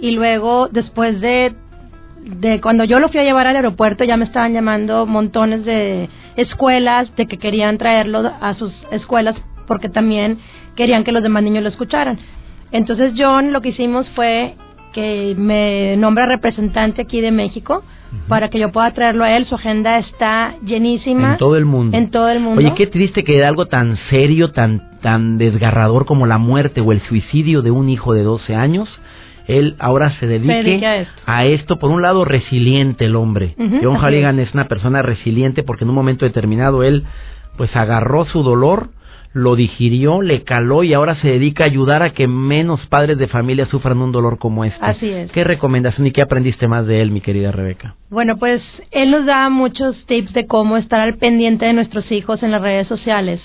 y 0.00 0.10
luego, 0.10 0.68
después 0.68 1.20
de, 1.20 1.54
de 2.18 2.60
cuando 2.60 2.84
yo 2.84 2.98
lo 2.98 3.08
fui 3.08 3.20
a 3.20 3.24
llevar 3.24 3.46
al 3.46 3.56
aeropuerto, 3.56 4.04
ya 4.04 4.16
me 4.16 4.26
estaban 4.26 4.52
llamando 4.52 5.06
montones 5.06 5.64
de 5.64 6.10
escuelas 6.36 7.14
de 7.16 7.26
que 7.26 7.38
querían 7.38 7.78
traerlo 7.78 8.30
a 8.40 8.54
sus 8.54 8.72
escuelas 8.90 9.36
porque 9.66 9.88
también 9.88 10.38
querían 10.76 11.04
que 11.04 11.12
los 11.12 11.22
demás 11.22 11.42
niños 11.42 11.62
lo 11.62 11.70
escucharan. 11.70 12.18
Entonces, 12.70 13.14
John 13.16 13.52
lo 13.52 13.62
que 13.62 13.70
hicimos 13.70 14.08
fue 14.10 14.56
que 14.92 15.34
me 15.36 15.96
nombra 15.96 16.26
representante 16.26 17.02
aquí 17.02 17.20
de 17.20 17.30
México 17.30 17.82
para 18.28 18.48
que 18.48 18.58
yo 18.58 18.72
pueda 18.72 18.90
traerlo 18.92 19.24
a 19.24 19.36
él. 19.36 19.46
Su 19.46 19.54
agenda 19.54 19.98
está 19.98 20.54
llenísima. 20.64 21.32
En 21.32 21.38
todo 21.38 21.56
el 21.56 21.64
mundo. 21.64 21.96
En 21.96 22.10
todo 22.10 22.28
el 22.28 22.40
mundo. 22.40 22.60
Oye, 22.60 22.74
qué 22.74 22.86
triste 22.86 23.24
que 23.24 23.34
de 23.34 23.44
algo 23.44 23.66
tan 23.66 23.96
serio, 24.10 24.50
tan, 24.50 25.00
tan 25.00 25.38
desgarrador 25.38 26.06
como 26.06 26.26
la 26.26 26.38
muerte 26.38 26.80
o 26.80 26.92
el 26.92 27.00
suicidio 27.02 27.62
de 27.62 27.70
un 27.70 27.88
hijo 27.88 28.14
de 28.14 28.22
12 28.22 28.54
años, 28.54 28.88
él 29.46 29.76
ahora 29.78 30.10
se 30.18 30.26
dedique, 30.26 30.86
a 30.86 30.96
esto. 30.96 31.22
a 31.26 31.44
esto. 31.44 31.78
Por 31.78 31.90
un 31.90 32.02
lado, 32.02 32.24
resiliente 32.24 33.04
el 33.04 33.16
hombre. 33.16 33.54
Ujú, 33.58 33.80
John 33.82 33.96
así 33.96 34.04
Halligan 34.04 34.38
es 34.38 34.54
una 34.54 34.68
persona 34.68 35.02
resiliente 35.02 35.62
porque 35.62 35.84
en 35.84 35.90
un 35.90 35.96
momento 35.96 36.24
determinado 36.24 36.82
él 36.82 37.04
pues 37.56 37.74
agarró 37.76 38.24
su 38.24 38.42
dolor, 38.42 38.88
lo 39.34 39.56
digirió, 39.56 40.22
le 40.22 40.44
caló 40.44 40.84
y 40.84 40.94
ahora 40.94 41.16
se 41.16 41.26
dedica 41.26 41.64
a 41.64 41.66
ayudar 41.66 42.04
a 42.04 42.10
que 42.10 42.28
menos 42.28 42.86
padres 42.86 43.18
de 43.18 43.26
familia 43.26 43.66
sufran 43.66 44.00
un 44.00 44.12
dolor 44.12 44.38
como 44.38 44.64
este. 44.64 44.78
Así 44.80 45.10
es. 45.10 45.30
¿Qué 45.32 45.42
recomendación 45.42 46.06
y 46.06 46.12
qué 46.12 46.22
aprendiste 46.22 46.68
más 46.68 46.86
de 46.86 47.02
él, 47.02 47.10
mi 47.10 47.20
querida 47.20 47.50
Rebeca? 47.50 47.96
Bueno, 48.10 48.36
pues 48.36 48.62
él 48.92 49.10
nos 49.10 49.26
da 49.26 49.48
muchos 49.48 50.06
tips 50.06 50.32
de 50.34 50.46
cómo 50.46 50.76
estar 50.76 51.00
al 51.00 51.18
pendiente 51.18 51.66
de 51.66 51.72
nuestros 51.72 52.10
hijos 52.12 52.44
en 52.44 52.52
las 52.52 52.62
redes 52.62 52.86
sociales. 52.86 53.40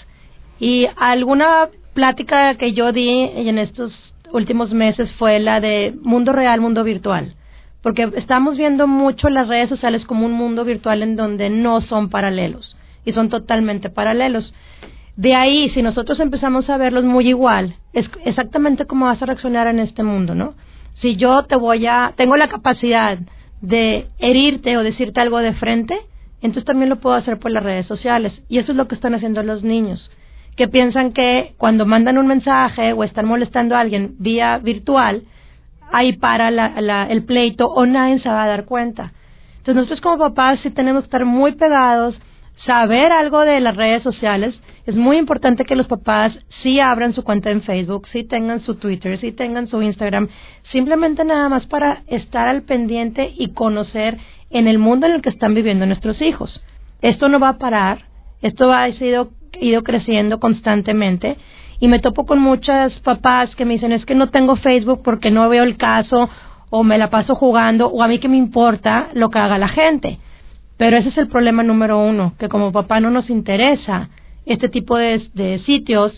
Y 0.60 0.86
alguna 0.96 1.70
plática 1.96 2.54
que 2.54 2.74
yo 2.74 2.92
di 2.92 3.10
en 3.10 3.58
estos 3.58 3.92
últimos 4.32 4.72
meses 4.72 5.12
fue 5.14 5.40
la 5.40 5.60
de 5.60 5.96
mundo 6.04 6.34
real, 6.34 6.62
mundo 6.62 6.84
virtual. 6.84 7.34
Porque 7.82 8.12
estamos 8.16 8.58
viendo 8.58 8.86
mucho 8.86 9.30
las 9.30 9.48
redes 9.48 9.70
sociales 9.70 10.06
como 10.06 10.28
un 10.28 10.34
mundo 10.34 10.66
virtual 10.66 11.02
en 11.02 11.16
donde 11.16 11.50
no 11.50 11.82
son 11.82 12.12
paralelos 12.12 12.78
y 13.06 13.14
son 13.14 13.30
totalmente 13.30 13.90
paralelos. 13.90 14.54
De 15.20 15.36
ahí, 15.36 15.70
si 15.72 15.82
nosotros 15.82 16.18
empezamos 16.22 16.70
a 16.70 16.78
verlos 16.78 17.04
muy 17.04 17.28
igual, 17.28 17.76
es 17.92 18.10
exactamente 18.24 18.86
como 18.86 19.06
vas 19.08 19.22
a 19.22 19.26
reaccionar 19.26 19.68
en 19.68 19.80
este 19.80 20.02
mundo, 20.02 20.34
¿no? 20.34 20.54
Si 21.02 21.18
yo 21.18 21.44
te 21.44 21.58
voy 21.58 21.88
a, 21.88 22.14
tengo 22.16 22.38
la 22.38 22.48
capacidad 22.48 23.18
de 23.60 24.08
herirte 24.20 24.78
o 24.78 24.82
decirte 24.84 25.20
algo 25.20 25.40
de 25.40 25.52
frente, 25.56 26.00
entonces 26.42 26.64
también 26.64 26.88
lo 26.88 27.02
puedo 27.02 27.18
hacer 27.18 27.38
por 27.38 27.52
las 27.52 27.64
redes 27.64 27.86
sociales. 27.86 28.32
Y 28.48 28.60
eso 28.60 28.72
es 28.72 28.78
lo 28.78 28.88
que 28.88 28.96
están 28.96 29.14
haciendo 29.14 29.44
los 29.44 29.62
niños, 29.62 30.10
que 30.56 30.70
piensan 30.70 31.12
que 31.12 31.54
cuando 31.58 31.86
mandan 31.86 32.18
un 32.18 32.28
mensaje 32.28 32.94
o 32.94 33.04
están 33.04 33.26
molestando 33.26 33.76
a 33.76 33.82
alguien 33.82 34.16
vía 34.20 34.58
virtual, 34.60 35.24
ahí 35.92 36.14
para 36.16 36.50
la- 36.50 36.80
la- 36.80 37.08
el 37.08 37.26
pleito 37.26 37.68
o 37.68 37.86
nadie 37.86 38.20
se 38.20 38.30
va 38.30 38.46
a 38.46 38.48
dar 38.48 38.64
cuenta. 38.64 39.12
Entonces 39.58 39.76
nosotros 39.76 40.00
como 40.00 40.18
papás 40.18 40.62
sí 40.64 40.70
tenemos 40.70 41.02
que 41.04 41.08
estar 41.08 41.26
muy 41.26 41.56
pegados, 41.56 42.18
saber 42.66 43.12
algo 43.12 43.42
de 43.42 43.60
las 43.60 43.76
redes 43.76 44.04
sociales. 44.04 44.60
Es 44.86 44.96
muy 44.96 45.18
importante 45.18 45.66
que 45.66 45.76
los 45.76 45.88
papás 45.88 46.34
sí 46.64 46.80
abran 46.80 47.14
su 47.14 47.24
cuenta 47.24 47.52
en 47.52 47.62
Facebook, 47.62 48.08
sí 48.12 48.24
tengan 48.24 48.62
su 48.62 48.76
Twitter, 48.76 49.20
sí 49.20 49.32
tengan 49.32 49.68
su 49.68 49.82
Instagram, 49.82 50.30
simplemente 50.72 51.24
nada 51.24 51.48
más 51.50 51.66
para 51.68 52.04
estar 52.08 52.48
al 52.48 52.64
pendiente 52.64 53.34
y 53.38 53.54
conocer 53.54 54.18
en 54.50 54.68
el 54.68 54.80
mundo 54.80 55.06
en 55.06 55.14
el 55.14 55.22
que 55.22 55.30
están 55.30 55.54
viviendo 55.54 55.86
nuestros 55.86 56.22
hijos. 56.22 56.64
Esto 57.02 57.30
no 57.30 57.40
va 57.40 57.50
a 57.50 57.58
parar 57.58 58.06
Esto 58.42 58.72
ha 58.74 58.92
sido, 58.94 59.30
ido 59.60 59.84
creciendo 59.84 60.40
constantemente 60.40 61.38
y 61.80 61.88
me 61.88 62.00
topo 62.00 62.26
con 62.26 62.40
muchas 62.40 62.98
papás 63.02 63.56
que 63.56 63.66
me 63.66 63.74
dicen 63.74 63.92
es 63.92 64.06
que 64.06 64.16
no 64.16 64.30
tengo 64.30 64.56
Facebook 64.58 65.02
porque 65.04 65.32
no 65.32 65.48
veo 65.50 65.64
el 65.64 65.78
caso 65.78 66.30
o 66.70 66.84
me 66.84 66.98
la 66.98 67.10
paso 67.10 67.36
jugando 67.36 67.88
o 67.88 68.04
a 68.04 68.08
mí 68.08 68.20
que 68.20 68.30
me 68.30 68.38
importa 68.38 69.10
lo 69.14 69.30
que 69.30 69.40
haga 69.40 69.58
la 69.58 69.70
gente. 69.70 70.20
Pero 70.80 70.96
ese 70.96 71.10
es 71.10 71.18
el 71.18 71.28
problema 71.28 71.62
número 71.62 72.00
uno, 72.00 72.36
que 72.40 72.48
como 72.48 72.72
papá 72.72 73.02
no 73.02 73.12
nos 73.12 73.30
interesa 73.30 74.08
este 74.46 74.70
tipo 74.70 74.96
de, 74.96 75.22
de 75.34 75.60
sitios. 75.66 76.14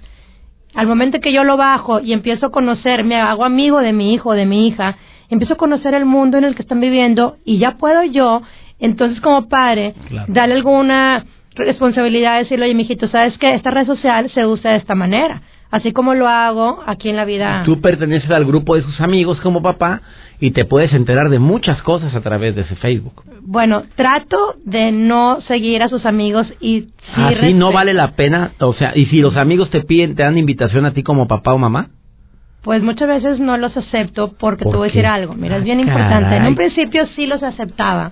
Al 0.75 0.85
momento 0.85 1.19
que 1.19 1.33
yo 1.33 1.43
lo 1.43 1.57
bajo 1.57 1.99
y 1.99 2.13
empiezo 2.13 2.45
a 2.45 2.51
conocer, 2.51 3.03
me 3.03 3.15
hago 3.15 3.43
amigo 3.43 3.79
de 3.79 3.91
mi 3.91 4.13
hijo 4.13 4.29
o 4.29 4.33
de 4.33 4.45
mi 4.45 4.67
hija, 4.67 4.97
empiezo 5.31 5.55
a 5.55 5.57
conocer 5.57 5.95
el 5.95 6.05
mundo 6.05 6.37
en 6.37 6.43
el 6.43 6.53
que 6.53 6.61
están 6.61 6.79
viviendo 6.79 7.37
y 7.43 7.57
ya 7.57 7.71
puedo 7.77 8.03
yo, 8.03 8.43
entonces 8.79 9.19
como 9.19 9.49
padre, 9.49 9.95
darle 10.27 10.53
alguna 10.53 11.25
responsabilidad 11.55 12.33
de 12.33 12.43
decirle, 12.43 12.65
oye, 12.65 12.75
mijito, 12.75 13.09
¿sabes 13.09 13.35
que 13.39 13.55
Esta 13.55 13.71
red 13.71 13.87
social 13.87 14.29
se 14.29 14.45
usa 14.45 14.73
de 14.73 14.77
esta 14.77 14.93
manera 14.93 15.41
así 15.71 15.93
como 15.93 16.13
lo 16.13 16.27
hago 16.27 16.83
aquí 16.85 17.09
en 17.09 17.15
la 17.15 17.25
vida. 17.25 17.63
Tú 17.65 17.81
perteneces 17.81 18.29
al 18.29 18.45
grupo 18.45 18.75
de 18.75 18.83
sus 18.83 18.99
amigos 19.01 19.39
como 19.41 19.61
papá 19.61 20.01
y 20.39 20.51
te 20.51 20.65
puedes 20.65 20.93
enterar 20.93 21.29
de 21.29 21.39
muchas 21.39 21.81
cosas 21.81 22.13
a 22.13 22.21
través 22.21 22.55
de 22.55 22.61
ese 22.61 22.75
Facebook. 22.75 23.23
Bueno, 23.41 23.83
trato 23.95 24.55
de 24.65 24.91
no 24.91 25.39
seguir 25.41 25.81
a 25.81 25.89
sus 25.89 26.05
amigos 26.05 26.53
y 26.59 26.89
si 27.15 27.21
así 27.21 27.53
no 27.53 27.71
vale 27.71 27.93
la 27.93 28.11
pena, 28.15 28.51
o 28.59 28.73
sea, 28.73 28.91
y 28.95 29.05
si 29.05 29.19
los 29.21 29.37
amigos 29.37 29.69
te 29.69 29.81
piden, 29.81 30.15
te 30.15 30.23
dan 30.23 30.37
invitación 30.37 30.85
a 30.85 30.93
ti 30.93 31.03
como 31.03 31.27
papá 31.27 31.53
o 31.53 31.57
mamá. 31.57 31.89
Pues 32.63 32.83
muchas 32.83 33.07
veces 33.07 33.39
no 33.39 33.57
los 33.57 33.75
acepto 33.75 34.33
porque 34.37 34.65
te 34.65 34.69
voy 34.69 34.81
a 34.81 34.91
decir 34.91 35.07
algo. 35.07 35.33
Mira, 35.33 35.57
es 35.57 35.63
bien 35.63 35.79
ah, 35.79 35.81
importante. 35.81 36.35
En 36.35 36.45
un 36.45 36.55
principio 36.55 37.07
sí 37.15 37.25
los 37.25 37.41
aceptaba, 37.41 38.11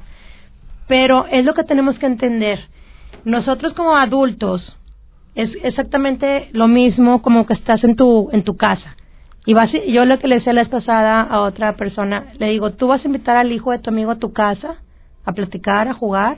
pero 0.87 1.27
es 1.31 1.45
lo 1.45 1.53
que 1.53 1.63
tenemos 1.63 1.99
que 1.99 2.07
entender. 2.07 2.59
Nosotros 3.25 3.73
como 3.73 3.95
adultos 3.95 4.75
es 5.35 5.49
exactamente 5.63 6.49
lo 6.53 6.67
mismo 6.67 7.21
como 7.21 7.45
que 7.45 7.53
estás 7.53 7.83
en 7.83 7.95
tu 7.95 8.29
en 8.31 8.43
tu 8.43 8.57
casa. 8.57 8.95
Y 9.45 9.53
vas, 9.53 9.71
yo 9.87 10.05
lo 10.05 10.19
que 10.19 10.27
le 10.27 10.35
decía 10.35 10.53
la 10.53 10.61
vez 10.61 10.69
pasada 10.69 11.21
a 11.21 11.41
otra 11.41 11.75
persona, 11.75 12.25
le 12.37 12.49
digo, 12.49 12.73
tú 12.73 12.87
vas 12.87 13.03
a 13.03 13.07
invitar 13.07 13.37
al 13.37 13.51
hijo 13.51 13.71
de 13.71 13.79
tu 13.79 13.89
amigo 13.89 14.11
a 14.11 14.19
tu 14.19 14.33
casa 14.33 14.75
a 15.25 15.31
platicar, 15.31 15.87
a 15.87 15.93
jugar, 15.93 16.37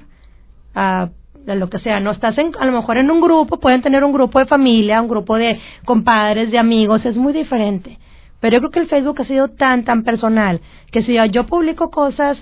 a, 0.76 1.10
lo 1.46 1.70
que 1.70 1.80
sea. 1.80 2.00
No 2.00 2.12
estás 2.12 2.38
en, 2.38 2.52
a 2.60 2.66
lo 2.66 2.72
mejor 2.72 2.98
en 2.98 3.10
un 3.10 3.20
grupo, 3.20 3.60
pueden 3.60 3.82
tener 3.82 4.04
un 4.04 4.14
grupo 4.14 4.40
de 4.40 4.46
familia, 4.46 5.02
un 5.02 5.08
grupo 5.08 5.38
de 5.38 5.60
compadres, 5.86 6.52
de 6.52 6.60
amigos, 6.60 7.06
es 7.06 7.16
muy 7.16 7.34
diferente. 7.34 7.98
Pero 8.40 8.56
yo 8.56 8.60
creo 8.60 8.72
que 8.72 8.80
el 8.80 8.88
Facebook 8.88 9.22
ha 9.22 9.26
sido 9.26 9.50
tan, 9.50 9.84
tan 9.84 10.04
personal 10.04 10.62
que 10.92 11.04
si 11.04 11.18
yo 11.32 11.46
publico 11.46 11.90
cosas 11.90 12.38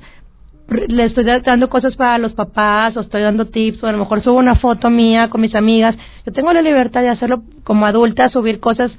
le 0.87 1.05
estoy 1.05 1.23
dando 1.23 1.69
cosas 1.69 1.95
para 1.95 2.17
los 2.17 2.33
papás 2.33 2.95
o 2.97 3.01
estoy 3.01 3.21
dando 3.21 3.45
tips 3.45 3.83
o 3.83 3.87
a 3.87 3.91
lo 3.91 3.99
mejor 3.99 4.21
subo 4.23 4.37
una 4.37 4.55
foto 4.55 4.89
mía 4.89 5.29
con 5.29 5.41
mis 5.41 5.55
amigas. 5.55 5.95
Yo 6.25 6.31
tengo 6.31 6.53
la 6.53 6.61
libertad 6.61 7.01
de 7.01 7.09
hacerlo 7.09 7.43
como 7.63 7.85
adulta, 7.85 8.29
subir 8.29 8.59
cosas 8.59 8.91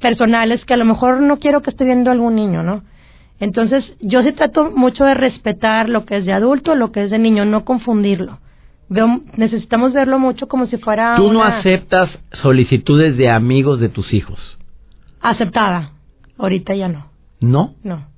personales 0.00 0.64
que 0.64 0.74
a 0.74 0.76
lo 0.76 0.84
mejor 0.84 1.20
no 1.20 1.38
quiero 1.38 1.62
que 1.62 1.70
esté 1.70 1.84
viendo 1.84 2.10
algún 2.10 2.34
niño, 2.34 2.62
¿no? 2.62 2.82
Entonces, 3.40 3.84
yo 4.00 4.22
sí 4.22 4.32
trato 4.32 4.70
mucho 4.70 5.04
de 5.04 5.14
respetar 5.14 5.88
lo 5.88 6.04
que 6.04 6.18
es 6.18 6.24
de 6.24 6.32
adulto, 6.32 6.74
lo 6.74 6.92
que 6.92 7.04
es 7.04 7.10
de 7.10 7.18
niño, 7.18 7.44
no 7.44 7.64
confundirlo. 7.64 8.38
Veo, 8.88 9.20
necesitamos 9.36 9.92
verlo 9.92 10.18
mucho 10.18 10.46
como 10.46 10.66
si 10.66 10.76
fuera. 10.76 11.16
¿Tú 11.16 11.32
no 11.32 11.42
aceptas 11.42 12.10
solicitudes 12.32 13.16
de 13.16 13.30
amigos 13.30 13.80
de 13.80 13.88
tus 13.88 14.12
hijos? 14.12 14.58
Aceptada. 15.20 15.92
Ahorita 16.38 16.74
ya 16.74 16.88
no. 16.88 17.06
¿No? 17.40 17.74
No. 17.82 18.11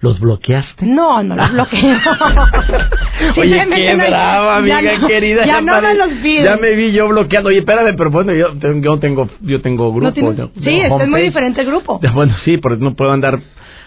¿Los 0.00 0.20
bloqueaste? 0.20 0.86
No, 0.86 1.24
no 1.24 1.34
los 1.34 1.52
bloqueé. 1.52 1.80
Oye, 3.36 3.66
qué 3.68 3.96
brava, 3.96 4.56
amiga 4.58 4.80
querida. 5.08 5.44
Ya, 5.44 5.60
no 5.60 5.80
me 5.80 5.94
los 5.94 6.22
vi. 6.22 6.40
Ya 6.40 6.56
me 6.56 6.76
vi 6.76 6.92
yo 6.92 7.08
bloqueando. 7.08 7.48
Oye, 7.48 7.58
espérame, 7.58 7.96
pero 7.96 8.10
bueno, 8.10 8.32
yo, 8.32 8.54
yo 8.54 8.98
tengo, 9.00 9.28
yo 9.40 9.60
tengo 9.60 9.92
grupo. 9.92 10.50
sí, 10.62 10.80
es 10.80 11.08
muy 11.08 11.22
diferente 11.22 11.62
el 11.62 11.66
grupo. 11.66 12.00
Bueno, 12.18 12.34
sí, 12.44 12.56
porque 12.56 12.82
no 12.82 12.94
puedo 12.94 13.12
andar 13.12 13.38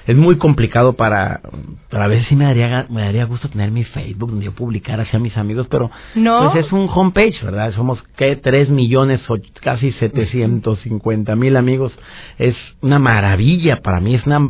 es 0.07 0.17
muy 0.17 0.37
complicado 0.37 0.93
para, 0.93 1.41
para 1.89 2.05
a 2.05 2.07
veces 2.07 2.27
sí 2.27 2.35
me 2.35 2.45
daría, 2.45 2.87
me 2.89 3.01
daría 3.01 3.25
gusto 3.25 3.49
tener 3.49 3.71
mi 3.71 3.83
Facebook 3.83 4.31
donde 4.31 4.45
yo 4.45 4.53
publicara 4.53 5.03
hacia 5.03 5.19
mis 5.19 5.37
amigos, 5.37 5.67
pero 5.69 5.91
no. 6.15 6.51
pues 6.51 6.65
es 6.65 6.71
un 6.71 6.89
homepage, 6.91 7.43
¿verdad? 7.43 7.73
Somos, 7.73 8.01
¿qué? 8.17 8.35
Tres 8.35 8.69
millones, 8.69 9.21
o 9.29 9.37
casi 9.61 9.91
750 9.93 11.35
mil 11.35 11.55
amigos. 11.55 11.93
Es 12.37 12.55
una 12.81 12.99
maravilla 12.99 13.81
para 13.81 13.99
mí, 13.99 14.15
es 14.15 14.25
una, 14.25 14.49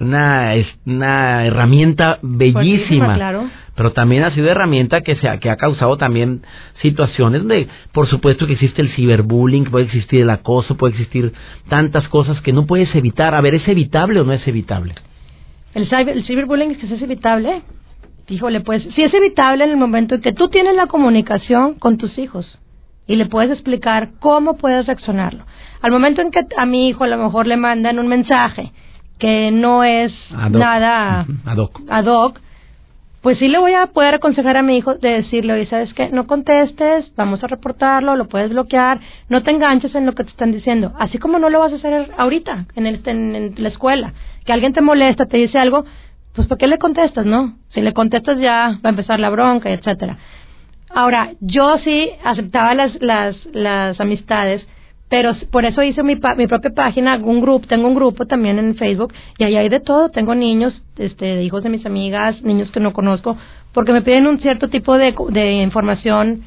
una, 0.00 0.54
es 0.54 0.66
una 0.86 1.46
herramienta 1.46 2.18
bellísima. 2.22 3.16
Claro 3.16 3.48
pero 3.76 3.92
también 3.92 4.22
ha 4.22 4.32
sido 4.32 4.48
herramienta 4.48 5.00
que, 5.00 5.16
se 5.16 5.28
ha, 5.28 5.38
que 5.38 5.50
ha 5.50 5.56
causado 5.56 5.96
también 5.96 6.42
situaciones 6.80 7.40
donde, 7.40 7.68
por 7.92 8.08
supuesto, 8.08 8.46
que 8.46 8.52
existe 8.52 8.82
el 8.82 8.90
ciberbullying, 8.90 9.64
puede 9.64 9.86
existir 9.86 10.22
el 10.22 10.30
acoso, 10.30 10.76
puede 10.76 10.92
existir 10.92 11.32
tantas 11.68 12.08
cosas 12.08 12.40
que 12.40 12.52
no 12.52 12.66
puedes 12.66 12.94
evitar. 12.94 13.34
A 13.34 13.40
ver, 13.40 13.54
¿es 13.54 13.66
evitable 13.66 14.20
o 14.20 14.24
no 14.24 14.32
es 14.32 14.46
evitable? 14.46 14.94
El, 15.74 15.88
el 15.92 16.24
ciberbullying 16.24 16.72
es 16.72 16.78
que 16.78 16.94
es 16.94 17.02
evitable. 17.02 17.62
Híjole, 18.28 18.60
pues 18.60 18.82
sí 18.94 19.02
es 19.02 19.12
evitable 19.12 19.64
en 19.64 19.70
el 19.70 19.76
momento 19.76 20.14
en 20.14 20.22
que 20.22 20.32
tú 20.32 20.48
tienes 20.48 20.76
la 20.76 20.86
comunicación 20.86 21.74
con 21.74 21.98
tus 21.98 22.16
hijos 22.18 22.58
y 23.06 23.16
le 23.16 23.26
puedes 23.26 23.50
explicar 23.50 24.12
cómo 24.18 24.56
puedes 24.56 24.86
reaccionarlo. 24.86 25.44
Al 25.82 25.90
momento 25.90 26.22
en 26.22 26.30
que 26.30 26.40
a 26.56 26.64
mi 26.64 26.88
hijo 26.88 27.04
a 27.04 27.08
lo 27.08 27.18
mejor 27.18 27.46
le 27.46 27.56
mandan 27.56 27.98
un 27.98 28.08
mensaje 28.08 28.72
que 29.18 29.50
no 29.50 29.84
es 29.84 30.12
nada 30.30 31.26
ad 31.46 32.06
hoc, 32.06 32.40
pues 33.24 33.38
sí 33.38 33.48
le 33.48 33.56
voy 33.56 33.72
a 33.72 33.86
poder 33.86 34.16
aconsejar 34.16 34.58
a 34.58 34.62
mi 34.62 34.76
hijo 34.76 34.96
de 34.96 35.22
decirle, 35.22 35.54
oye, 35.54 35.64
¿sabes 35.64 35.94
qué? 35.94 36.10
No 36.10 36.26
contestes, 36.26 37.10
vamos 37.16 37.42
a 37.42 37.46
reportarlo, 37.46 38.16
lo 38.16 38.28
puedes 38.28 38.50
bloquear, 38.50 39.00
no 39.30 39.42
te 39.42 39.50
enganches 39.50 39.94
en 39.94 40.04
lo 40.04 40.12
que 40.12 40.24
te 40.24 40.30
están 40.30 40.52
diciendo. 40.52 40.92
Así 40.98 41.16
como 41.16 41.38
no 41.38 41.48
lo 41.48 41.60
vas 41.60 41.72
a 41.72 41.76
hacer 41.76 42.12
ahorita, 42.18 42.66
en, 42.76 42.86
el, 42.86 43.00
en, 43.06 43.54
la 43.56 43.70
escuela. 43.70 44.12
Que 44.44 44.52
alguien 44.52 44.74
te 44.74 44.82
molesta, 44.82 45.24
te 45.24 45.38
dice 45.38 45.58
algo, 45.58 45.86
pues 46.34 46.46
¿por 46.46 46.58
qué 46.58 46.66
le 46.66 46.76
contestas, 46.76 47.24
no? 47.24 47.56
Si 47.68 47.80
le 47.80 47.94
contestas 47.94 48.38
ya 48.38 48.78
va 48.84 48.88
a 48.88 48.88
empezar 48.90 49.18
la 49.18 49.30
bronca, 49.30 49.70
etcétera. 49.70 50.18
Ahora, 50.90 51.30
yo 51.40 51.78
sí 51.78 52.10
aceptaba 52.24 52.74
las, 52.74 53.00
las, 53.00 53.36
las 53.54 53.98
amistades 54.02 54.68
pero 55.14 55.32
por 55.52 55.64
eso 55.64 55.80
hice 55.84 56.02
mi, 56.02 56.16
mi 56.36 56.48
propia 56.48 56.72
página, 56.74 57.14
un 57.22 57.40
grupo, 57.40 57.68
tengo 57.68 57.86
un 57.86 57.94
grupo 57.94 58.26
también 58.26 58.58
en 58.58 58.74
Facebook 58.74 59.14
y 59.38 59.44
ahí 59.44 59.54
hay 59.54 59.68
de 59.68 59.78
todo, 59.78 60.08
tengo 60.08 60.34
niños, 60.34 60.82
este, 60.96 61.44
hijos 61.44 61.62
de 61.62 61.68
mis 61.68 61.86
amigas, 61.86 62.42
niños 62.42 62.72
que 62.72 62.80
no 62.80 62.92
conozco, 62.92 63.36
porque 63.72 63.92
me 63.92 64.02
piden 64.02 64.26
un 64.26 64.40
cierto 64.40 64.70
tipo 64.70 64.98
de, 64.98 65.14
de 65.28 65.52
información, 65.62 66.42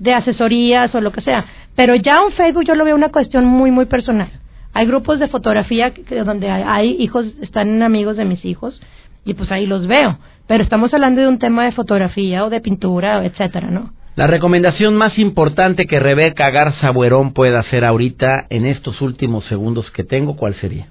de 0.00 0.14
asesorías 0.14 0.92
o 0.96 1.00
lo 1.00 1.12
que 1.12 1.20
sea, 1.20 1.44
pero 1.76 1.94
ya 1.94 2.16
un 2.26 2.32
Facebook 2.32 2.64
yo 2.64 2.74
lo 2.74 2.84
veo 2.84 2.96
una 2.96 3.10
cuestión 3.10 3.44
muy, 3.44 3.70
muy 3.70 3.84
personal. 3.84 4.30
Hay 4.72 4.84
grupos 4.86 5.20
de 5.20 5.28
fotografía 5.28 5.92
donde 6.24 6.50
hay, 6.50 6.64
hay 6.66 6.96
hijos, 6.98 7.24
están 7.40 7.80
amigos 7.84 8.16
de 8.16 8.24
mis 8.24 8.44
hijos 8.44 8.82
y 9.24 9.34
pues 9.34 9.52
ahí 9.52 9.64
los 9.64 9.86
veo, 9.86 10.18
pero 10.48 10.64
estamos 10.64 10.92
hablando 10.92 11.20
de 11.20 11.28
un 11.28 11.38
tema 11.38 11.66
de 11.66 11.70
fotografía 11.70 12.44
o 12.44 12.50
de 12.50 12.60
pintura, 12.60 13.24
etcétera, 13.24 13.70
¿no? 13.70 13.92
La 14.18 14.26
recomendación 14.26 14.96
más 14.96 15.16
importante 15.16 15.86
que 15.86 16.00
Rebeca 16.00 16.50
Garza 16.50 16.90
Buerón 16.90 17.32
pueda 17.32 17.60
hacer 17.60 17.84
ahorita 17.84 18.46
en 18.50 18.66
estos 18.66 19.00
últimos 19.00 19.44
segundos 19.44 19.92
que 19.92 20.02
tengo, 20.02 20.34
¿cuál 20.34 20.54
sería? 20.54 20.88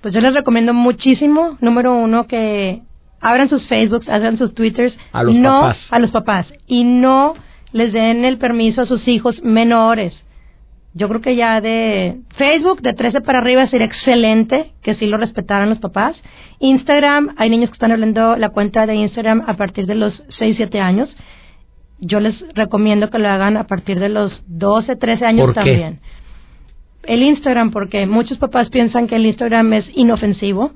Pues 0.00 0.12
yo 0.12 0.20
les 0.20 0.34
recomiendo 0.34 0.74
muchísimo, 0.74 1.56
número 1.60 1.94
uno, 1.94 2.26
que 2.26 2.82
abran 3.20 3.48
sus 3.48 3.64
Facebooks, 3.68 4.08
hagan 4.08 4.38
sus 4.38 4.54
Twitters. 4.54 4.92
A 5.12 5.22
los 5.22 5.36
papás. 5.36 5.78
A 5.88 5.98
los 6.00 6.10
papás. 6.10 6.52
Y 6.66 6.82
no 6.82 7.34
les 7.70 7.92
den 7.92 8.24
el 8.24 8.38
permiso 8.38 8.82
a 8.82 8.86
sus 8.86 9.06
hijos 9.06 9.40
menores. 9.44 10.12
Yo 10.94 11.08
creo 11.08 11.20
que 11.20 11.36
ya 11.36 11.60
de 11.60 12.22
Facebook, 12.36 12.82
de 12.82 12.92
13 12.92 13.20
para 13.20 13.38
arriba, 13.38 13.68
sería 13.68 13.86
excelente 13.86 14.72
que 14.82 14.96
sí 14.96 15.06
lo 15.06 15.16
respetaran 15.16 15.68
los 15.68 15.78
papás. 15.78 16.20
Instagram, 16.58 17.36
hay 17.36 17.50
niños 17.50 17.70
que 17.70 17.74
están 17.74 17.92
abriendo 17.92 18.34
la 18.34 18.48
cuenta 18.48 18.84
de 18.84 18.96
Instagram 18.96 19.44
a 19.46 19.54
partir 19.54 19.86
de 19.86 19.94
los 19.94 20.24
6, 20.40 20.56
7 20.56 20.80
años 20.80 21.16
yo 22.02 22.18
les 22.18 22.34
recomiendo 22.54 23.10
que 23.10 23.18
lo 23.20 23.28
hagan 23.28 23.56
a 23.56 23.68
partir 23.68 24.00
de 24.00 24.08
los 24.08 24.42
12, 24.48 24.96
13 24.96 25.24
años 25.24 25.54
también. 25.54 26.00
El 27.04 27.22
Instagram, 27.22 27.70
porque 27.70 28.06
muchos 28.06 28.38
papás 28.38 28.68
piensan 28.70 29.06
que 29.06 29.16
el 29.16 29.26
Instagram 29.26 29.72
es 29.72 29.84
inofensivo, 29.94 30.72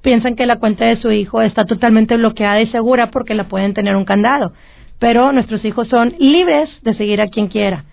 piensan 0.00 0.36
que 0.36 0.46
la 0.46 0.58
cuenta 0.58 0.86
de 0.86 0.96
su 0.96 1.12
hijo 1.12 1.42
está 1.42 1.66
totalmente 1.66 2.16
bloqueada 2.16 2.62
y 2.62 2.66
segura 2.68 3.10
porque 3.10 3.34
la 3.34 3.44
pueden 3.44 3.74
tener 3.74 3.94
un 3.94 4.06
candado. 4.06 4.54
Pero 4.98 5.32
nuestros 5.32 5.62
hijos 5.66 5.88
son 5.88 6.14
libres 6.18 6.70
de 6.82 6.94
seguir 6.94 7.20
a 7.20 7.28
quien 7.28 7.48
quiera. 7.48 7.84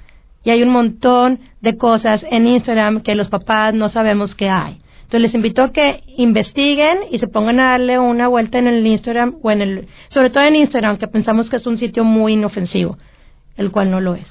Y 0.45 0.52
hay 0.52 0.63
un 0.63 0.69
montón 0.69 1.39
de 1.60 1.76
cosas 1.76 2.23
en 2.32 2.47
Instagram 2.47 3.02
que 3.02 3.15
los 3.15 3.28
papás 3.28 3.73
no 3.73 3.89
sabemos 3.89 4.34
que 4.34 4.50
hay. 4.50 4.80
Entonces 5.08 5.22
les 5.22 5.36
invito 5.36 5.63
a 5.63 5.72
que 5.72 6.04
investiguen 6.17 6.98
y 7.12 7.20
se 7.20 7.28
pongan 7.28 7.62
a 7.62 7.72
darle 7.72 7.98
una 7.98 8.28
vuelta 8.28 8.60
en 8.60 8.67
el 8.67 8.86
Instagram 8.86 9.36
o 9.41 9.52
en 9.52 9.62
el, 9.62 9.88
sobre 10.10 10.32
todo 10.32 10.43
en 10.43 10.58
Instagram, 10.58 10.98
que 10.98 11.08
pensamos 11.08 11.50
que 11.50 11.56
es 11.56 11.65
un 11.65 11.78
sitio 11.78 12.04
muy 12.04 12.34
inofensivo, 12.34 12.98
el 13.56 13.72
cual 13.72 13.89
no 13.89 14.02
lo 14.02 14.15
es. 14.15 14.28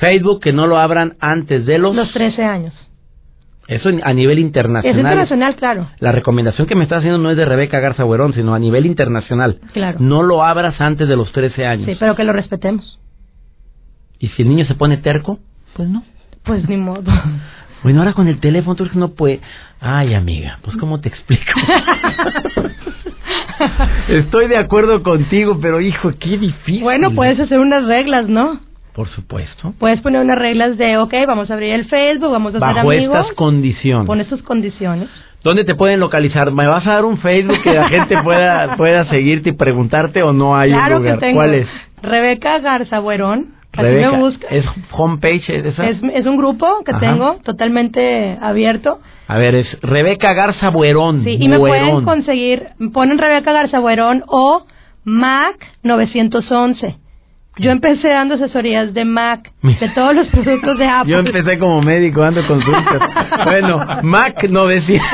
Facebook 0.00 0.40
que 0.40 0.52
no 0.52 0.66
lo 0.66 0.78
abran 0.78 1.14
antes 1.20 1.64
de 1.64 1.78
los 1.78 1.94
los 1.94 2.12
13 2.12 2.42
años. 2.42 2.74
Eso 3.68 3.88
a 4.02 4.12
nivel 4.12 4.40
internacional. 4.40 4.98
Es 4.98 5.00
internacional, 5.00 5.54
claro. 5.54 5.86
La 6.00 6.10
recomendación 6.10 6.66
que 6.66 6.74
me 6.74 6.82
está 6.82 6.96
haciendo 6.96 7.18
no 7.18 7.30
es 7.30 7.36
de 7.36 7.44
Rebeca 7.44 7.78
Garza 7.78 8.02
Buerón, 8.02 8.34
sino 8.34 8.52
a 8.52 8.58
nivel 8.58 8.86
internacional. 8.86 9.60
Claro. 9.72 10.00
No 10.00 10.24
lo 10.24 10.42
abras 10.42 10.80
antes 10.80 11.06
de 11.06 11.14
los 11.14 11.30
13 11.30 11.66
años. 11.66 11.86
Sí, 11.86 11.96
pero 12.00 12.16
que 12.16 12.24
lo 12.24 12.32
respetemos. 12.32 12.98
¿Y 14.18 14.26
si 14.30 14.42
el 14.42 14.48
niño 14.48 14.64
se 14.64 14.74
pone 14.74 14.96
terco? 14.96 15.38
Pues 15.74 15.88
no. 15.88 16.02
Pues 16.42 16.68
ni 16.68 16.78
modo. 16.78 17.04
Bueno, 17.82 18.00
ahora 18.00 18.12
con 18.12 18.28
el 18.28 18.38
teléfono 18.40 18.76
tú 18.76 18.88
no 18.94 19.14
puede. 19.14 19.40
Ay, 19.80 20.14
amiga, 20.14 20.58
pues 20.62 20.76
¿cómo 20.76 21.00
te 21.00 21.08
explico? 21.08 21.44
Estoy 24.08 24.48
de 24.48 24.56
acuerdo 24.56 25.02
contigo, 25.02 25.58
pero 25.60 25.80
hijo, 25.80 26.12
qué 26.18 26.38
difícil. 26.38 26.82
Bueno, 26.82 27.12
puedes 27.12 27.38
hacer 27.40 27.58
unas 27.58 27.84
reglas, 27.86 28.28
¿no? 28.28 28.60
Por 28.94 29.08
supuesto. 29.08 29.72
Puedes 29.78 30.00
poner 30.00 30.20
unas 30.20 30.38
reglas 30.38 30.76
de, 30.76 30.98
ok, 30.98 31.14
vamos 31.26 31.50
a 31.50 31.54
abrir 31.54 31.72
el 31.72 31.86
Facebook, 31.86 32.30
vamos 32.30 32.54
a 32.54 32.58
hacer 32.58 32.74
Bajo 32.74 32.90
amigos. 32.90 33.18
estas 33.20 33.34
condiciones. 33.36 34.06
Pon 34.06 34.20
estas 34.20 34.42
condiciones. 34.42 35.08
¿Dónde 35.42 35.64
te 35.64 35.74
pueden 35.74 36.00
localizar? 36.00 36.52
¿Me 36.52 36.66
vas 36.66 36.86
a 36.86 36.94
dar 36.94 37.04
un 37.06 37.16
Facebook 37.16 37.62
que 37.62 37.72
la 37.72 37.88
gente 37.88 38.20
pueda 38.22 38.76
pueda 38.76 39.06
seguirte 39.06 39.50
y 39.50 39.52
preguntarte 39.52 40.22
o 40.22 40.34
no 40.34 40.54
hay 40.56 40.70
claro 40.70 40.96
un 40.96 41.02
lugar? 41.02 41.18
que 41.18 41.26
tengo. 41.26 41.36
¿Cuál 41.38 41.54
es? 41.54 41.68
Rebeca 42.02 42.58
Garza 42.58 42.98
Buerón. 42.98 43.54
Rebeca. 43.72 44.12
me 44.12 44.18
busca. 44.18 44.46
¿Es 44.48 44.64
homepage 44.92 45.68
esa? 45.68 45.86
Es, 45.88 45.98
es 46.14 46.26
un 46.26 46.36
grupo 46.36 46.66
que 46.84 46.90
Ajá. 46.90 47.00
tengo 47.00 47.36
totalmente 47.44 48.36
abierto. 48.40 49.00
A 49.28 49.38
ver, 49.38 49.54
es 49.54 49.80
Rebeca 49.80 50.32
Garza 50.32 50.70
Buerón. 50.70 51.22
Sí, 51.24 51.36
y 51.38 51.48
me 51.48 51.58
pueden 51.58 51.84
Buerón. 51.84 52.04
conseguir, 52.04 52.68
ponen 52.92 53.18
Rebeca 53.18 53.52
Garza 53.52 53.78
Buerón 53.78 54.24
o 54.26 54.64
Mac 55.04 55.56
911. 55.84 56.96
Yo 57.58 57.70
empecé 57.70 58.08
dando 58.08 58.36
asesorías 58.36 58.94
de 58.94 59.04
Mac, 59.04 59.50
de 59.62 59.88
todos 59.90 60.14
los 60.14 60.28
productos 60.28 60.78
de 60.78 60.86
Apple. 60.88 61.12
Yo 61.12 61.18
empecé 61.18 61.58
como 61.58 61.82
médico 61.82 62.20
dando 62.20 62.46
consultas. 62.46 63.00
bueno, 63.44 63.84
Mac 64.02 64.42
900. 64.48 65.06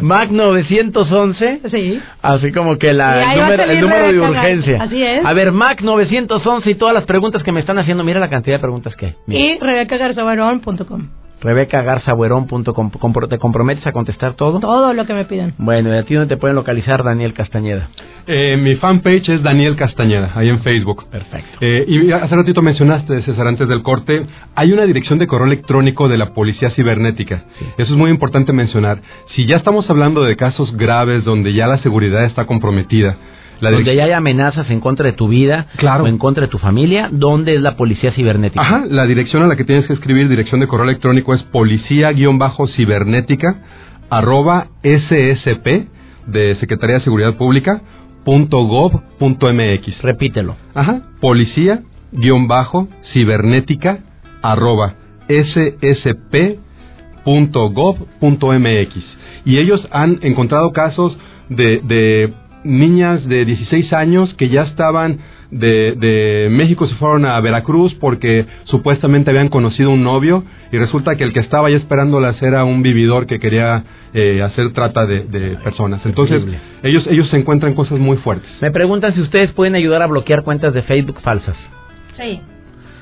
Mac 0.00 0.30
911. 0.30 1.60
Sí. 1.70 2.00
Así 2.22 2.52
como 2.52 2.78
que 2.78 2.92
la, 2.92 3.34
el, 3.34 3.40
número, 3.40 3.64
el 3.64 3.80
número 3.80 4.12
de 4.12 4.20
urgencia. 4.20 4.82
Así 4.82 5.02
es. 5.02 5.24
A 5.24 5.32
ver, 5.32 5.52
Mac 5.52 5.82
911 5.82 6.70
y 6.70 6.74
todas 6.76 6.94
las 6.94 7.04
preguntas 7.04 7.42
que 7.42 7.52
me 7.52 7.60
están 7.60 7.78
haciendo. 7.78 8.04
Mira 8.04 8.20
la 8.20 8.30
cantidad 8.30 8.56
de 8.56 8.60
preguntas 8.60 8.94
que 8.96 9.06
hay. 9.06 9.14
Mira. 9.26 9.40
Y 9.40 9.58
RebecaGarzabuerón.com. 9.58 11.08
RebecaGarzabuerón.com. 11.40 12.90
¿Te 13.28 13.38
comprometes 13.38 13.86
a 13.86 13.92
contestar 13.92 14.34
todo? 14.34 14.60
Todo 14.60 14.92
lo 14.94 15.06
que 15.06 15.14
me 15.14 15.24
pidan. 15.24 15.54
Bueno, 15.58 15.94
¿y 15.94 15.98
a 15.98 16.02
ti 16.04 16.14
dónde 16.14 16.34
te 16.34 16.40
pueden 16.40 16.56
localizar, 16.56 17.04
Daniel 17.04 17.34
Castañeda? 17.34 17.88
Eh, 18.26 18.56
mi 18.56 18.74
fanpage 18.76 19.28
es 19.28 19.42
Daniel 19.42 19.76
Castañeda, 19.76 20.32
ahí 20.34 20.48
en 20.48 20.60
Facebook. 20.60 21.08
Perfecto. 21.10 21.58
Eh, 21.60 21.84
y 21.86 22.10
hace 22.10 22.34
ratito 22.34 22.62
mencionaste, 22.62 23.22
César, 23.22 23.46
antes 23.46 23.68
del 23.68 23.82
corte, 23.82 24.26
hay 24.54 24.72
una 24.72 24.84
dirección 24.84 25.18
de 25.18 25.26
correo 25.26 25.46
electrónico 25.46 26.08
de 26.08 26.18
la 26.18 26.32
Policía 26.32 26.70
Cibernética. 26.70 27.44
Sí. 27.58 27.66
Eso 27.78 27.92
es 27.92 27.98
muy 27.98 28.10
importante 28.10 28.52
mencionar. 28.52 29.00
Si 29.34 29.46
ya 29.46 29.56
estamos 29.56 29.88
hablando 29.90 30.22
de 30.22 30.36
casos 30.36 30.76
graves 30.76 31.24
donde 31.24 31.52
ya 31.52 31.66
la 31.66 31.78
seguridad 31.78 32.24
está 32.24 32.46
comprometida, 32.46 33.16
la 33.60 33.70
Donde 33.70 33.94
ya 33.96 34.04
hay 34.04 34.12
amenazas 34.12 34.68
en 34.70 34.80
contra 34.80 35.06
de 35.06 35.12
tu 35.12 35.28
vida 35.28 35.66
Claro. 35.76 36.04
o 36.04 36.06
en 36.06 36.18
contra 36.18 36.42
de 36.42 36.48
tu 36.48 36.58
familia, 36.58 37.08
¿dónde 37.10 37.54
es 37.54 37.60
la 37.62 37.76
policía 37.76 38.12
cibernética? 38.12 38.60
Ajá, 38.60 38.84
la 38.88 39.06
dirección 39.06 39.42
a 39.42 39.46
la 39.46 39.56
que 39.56 39.64
tienes 39.64 39.86
que 39.86 39.94
escribir, 39.94 40.28
dirección 40.28 40.60
de 40.60 40.66
correo 40.66 40.84
electrónico 40.84 41.32
es 41.34 41.42
policía-cibernética 41.44 43.62
arroba 44.10 44.66
ssp 44.82 45.66
de 46.26 46.56
Secretaría 46.56 46.96
de 46.96 47.02
Seguridad 47.04 47.34
Pública 47.36 47.80
punto 48.24 48.58
gov 48.64 49.00
punto 49.18 49.50
mx. 49.52 50.02
Repítelo. 50.02 50.56
Ajá, 50.74 51.00
policía-cibernética 51.20 53.98
arroba 54.42 54.94
ssp.gov.mx. 57.66 59.04
Y 59.44 59.58
ellos 59.58 59.86
han 59.92 60.18
encontrado 60.22 60.72
casos 60.72 61.16
de, 61.48 61.80
de 61.84 62.32
niñas 62.66 63.26
de 63.26 63.44
16 63.44 63.92
años 63.92 64.34
que 64.34 64.48
ya 64.48 64.62
estaban 64.62 65.18
de, 65.50 65.94
de 65.96 66.48
México, 66.50 66.86
se 66.86 66.94
fueron 66.96 67.24
a 67.24 67.40
Veracruz 67.40 67.94
porque 67.94 68.46
supuestamente 68.64 69.30
habían 69.30 69.48
conocido 69.48 69.90
un 69.90 70.02
novio 70.02 70.44
y 70.72 70.78
resulta 70.78 71.16
que 71.16 71.24
el 71.24 71.32
que 71.32 71.40
estaba 71.40 71.70
ya 71.70 71.76
esperándolas 71.76 72.42
era 72.42 72.64
un 72.64 72.82
vividor 72.82 73.26
que 73.26 73.38
quería 73.38 73.84
eh, 74.12 74.42
hacer 74.42 74.72
trata 74.72 75.06
de, 75.06 75.20
de 75.24 75.56
personas. 75.58 76.04
Entonces, 76.04 76.42
ellos, 76.82 77.06
ellos 77.08 77.28
se 77.28 77.36
encuentran 77.36 77.74
cosas 77.74 77.98
muy 77.98 78.16
fuertes. 78.16 78.50
Me 78.60 78.70
preguntan 78.70 79.14
si 79.14 79.20
ustedes 79.20 79.52
pueden 79.52 79.74
ayudar 79.74 80.02
a 80.02 80.06
bloquear 80.06 80.42
cuentas 80.42 80.74
de 80.74 80.82
Facebook 80.82 81.20
falsas. 81.20 81.56
Sí. 82.16 82.40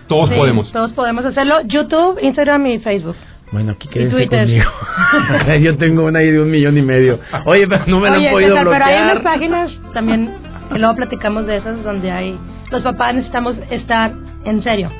Todos 0.07 0.29
Sí, 0.29 0.37
podemos. 0.37 0.71
Todos 0.71 0.93
podemos 0.93 1.25
hacerlo. 1.25 1.61
YouTube, 1.67 2.19
Instagram 2.23 2.67
y 2.67 2.79
Facebook. 2.81 3.17
Bueno, 3.53 3.73
aquí 3.73 3.89
quédense 3.89 4.27
conmigo. 4.29 4.71
Yo 5.61 5.77
tengo 5.77 6.05
una 6.05 6.19
ahí 6.21 6.31
de 6.31 6.41
un 6.41 6.51
millón 6.51 6.77
y 6.79 6.83
medio. 6.83 7.19
Oye, 7.45 7.67
pero 7.69 7.85
no 7.87 8.01
me 8.01 8.09
lo 8.11 8.17
Oye, 8.17 8.27
han 8.27 8.33
podido 8.33 8.57
César, 8.57 8.73
pero 8.73 8.85
hay 8.85 8.95
unas 8.95 9.13
bloquear. 9.15 9.23
páginas 9.23 9.71
también 9.93 10.31
que 10.73 10.79
luego 10.79 10.95
platicamos 10.97 11.47
de 11.47 11.57
esas 11.59 11.83
donde 11.85 12.11
hay... 12.11 12.39
Los 12.71 12.83
papás 12.83 13.15
necesitamos 13.15 13.57
estar, 13.71 14.13
en 14.45 14.63
serio, 14.63 14.91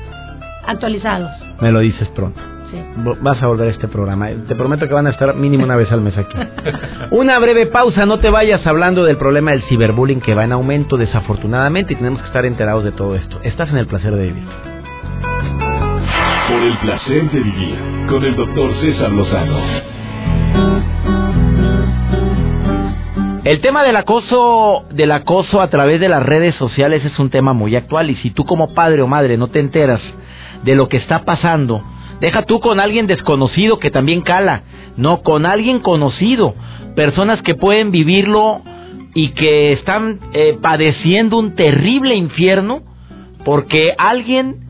actualizados. 0.65 1.31
Me 1.59 1.71
lo 1.71 1.79
dices 1.79 2.07
pronto. 2.09 2.39
Sí. 2.71 2.77
Vas 3.21 3.41
a 3.43 3.47
volver 3.47 3.67
a 3.67 3.71
este 3.71 3.87
programa. 3.87 4.29
Te 4.47 4.55
prometo 4.55 4.87
que 4.87 4.93
van 4.93 5.07
a 5.07 5.11
estar 5.11 5.35
mínimo 5.35 5.63
una 5.65 5.75
vez 5.75 5.91
al 5.91 6.01
mes 6.01 6.17
aquí. 6.17 6.35
Una 7.11 7.37
breve 7.39 7.67
pausa, 7.67 8.05
no 8.05 8.19
te 8.19 8.29
vayas 8.29 8.65
hablando 8.65 9.03
del 9.03 9.17
problema 9.17 9.51
del 9.51 9.61
ciberbullying 9.63 10.21
que 10.21 10.33
va 10.33 10.45
en 10.45 10.51
aumento 10.51 10.97
desafortunadamente 10.97 11.93
y 11.93 11.95
tenemos 11.95 12.21
que 12.21 12.27
estar 12.27 12.45
enterados 12.45 12.83
de 12.83 12.91
todo 12.91 13.15
esto. 13.15 13.39
Estás 13.43 13.69
en 13.69 13.77
el 13.77 13.87
placer 13.87 14.15
de 14.15 14.23
vivir. 14.23 14.43
Por 16.47 16.61
el 16.61 16.77
placer 16.77 17.31
de 17.31 17.39
vivir 17.39 17.75
con 18.07 18.23
el 18.23 18.35
doctor 18.35 18.71
César 18.79 19.11
Lozano. 19.11 19.57
El 23.43 23.61
tema 23.61 23.83
del 23.83 23.95
acoso, 23.95 24.83
del 24.91 25.11
acoso 25.11 25.59
a 25.61 25.69
través 25.69 25.99
de 25.99 26.07
las 26.07 26.21
redes 26.21 26.55
sociales 26.55 27.03
es 27.03 27.17
un 27.17 27.31
tema 27.31 27.53
muy 27.53 27.75
actual 27.75 28.11
y 28.11 28.15
si 28.17 28.29
tú 28.29 28.45
como 28.45 28.73
padre 28.73 29.01
o 29.01 29.07
madre 29.07 29.37
no 29.37 29.47
te 29.47 29.59
enteras 29.59 30.01
de 30.63 30.75
lo 30.75 30.87
que 30.87 30.97
está 30.97 31.23
pasando, 31.25 31.83
deja 32.21 32.43
tú 32.43 32.59
con 32.59 32.79
alguien 32.79 33.07
desconocido 33.07 33.79
que 33.79 33.89
también 33.89 34.21
cala, 34.21 34.63
no 34.97 35.21
con 35.21 35.45
alguien 35.45 35.79
conocido, 35.79 36.53
personas 36.95 37.41
que 37.41 37.55
pueden 37.55 37.91
vivirlo 37.91 38.61
y 39.15 39.29
que 39.29 39.73
están 39.73 40.19
eh, 40.33 40.57
padeciendo 40.61 41.37
un 41.37 41.55
terrible 41.55 42.15
infierno 42.15 42.81
porque 43.43 43.93
alguien 43.97 44.64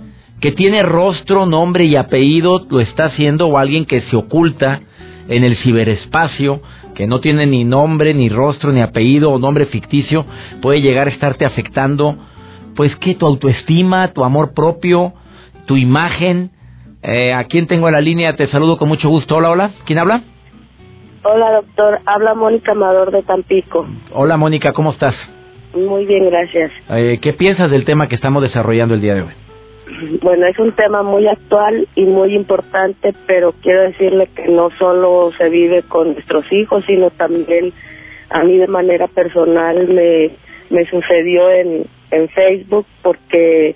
que 0.46 0.52
tiene 0.52 0.84
rostro, 0.84 1.48
nombre 1.48 1.86
y 1.86 1.96
apellido 1.96 2.68
lo 2.70 2.80
está 2.80 3.06
haciendo 3.06 3.48
o 3.48 3.58
alguien 3.58 3.84
que 3.88 4.02
se 4.02 4.16
oculta 4.16 4.80
en 5.28 5.44
el 5.44 5.58
ciberespacio, 5.58 6.62
que 6.94 7.08
no 7.08 7.20
tiene 7.20 7.48
ni 7.48 7.64
nombre, 7.64 8.14
ni 8.14 8.30
rostro, 8.30 8.72
ni 8.72 8.80
apellido 8.80 9.32
o 9.32 9.40
nombre 9.40 9.66
ficticio, 9.66 10.24
puede 10.62 10.82
llegar 10.82 11.08
a 11.08 11.10
estarte 11.10 11.46
afectando, 11.46 12.18
pues 12.76 12.96
que 12.98 13.16
tu 13.16 13.26
autoestima, 13.26 14.14
tu 14.14 14.24
amor 14.24 14.54
propio, 14.54 15.14
tu 15.66 15.78
imagen. 15.78 16.52
Eh, 17.02 17.34
¿A 17.34 17.46
quién 17.46 17.66
tengo 17.66 17.88
en 17.88 17.96
la 17.96 18.02
línea? 18.02 18.36
Te 18.36 18.46
saludo 18.50 18.78
con 18.78 18.88
mucho 18.88 19.10
gusto. 19.10 19.38
Hola, 19.38 19.50
hola. 19.50 19.72
¿Quién 19.86 19.98
habla? 19.98 20.22
Hola, 21.24 21.54
doctor. 21.54 22.02
Habla 22.06 22.36
Mónica 22.36 22.74
Amador 22.74 23.10
de 23.10 23.24
Tampico. 23.24 23.88
Hola, 24.14 24.38
Mónica, 24.38 24.74
¿cómo 24.74 24.92
estás? 24.92 25.16
Muy 25.74 26.06
bien, 26.06 26.30
gracias. 26.30 26.72
Eh, 26.92 27.18
¿Qué 27.20 27.34
piensas 27.34 27.72
del 27.72 27.84
tema 27.84 28.08
que 28.08 28.14
estamos 28.14 28.44
desarrollando 28.44 28.94
el 28.94 29.02
día 29.02 29.16
de 29.16 29.22
hoy? 29.24 29.45
Bueno, 30.22 30.48
es 30.48 30.58
un 30.58 30.72
tema 30.72 31.04
muy 31.04 31.28
actual 31.28 31.88
y 31.96 32.06
muy 32.06 32.34
importante, 32.34 33.14
pero 33.28 33.54
quiero 33.62 33.84
decirle 33.84 34.28
que 34.36 34.48
no 34.48 34.70
solo 34.80 35.32
se 35.38 35.50
vive 35.50 35.84
con 35.84 36.14
nuestros 36.14 36.52
hijos, 36.52 36.84
sino 36.88 37.12
también 37.12 37.72
a 38.30 38.44
mí 38.44 38.58
de 38.58 38.68
manera 38.68 39.08
personal 39.08 39.88
me, 39.88 40.32
me 40.70 40.86
sucedió 40.90 41.52
en, 41.52 41.86
en 42.10 42.30
Facebook 42.30 42.88
porque 43.04 43.76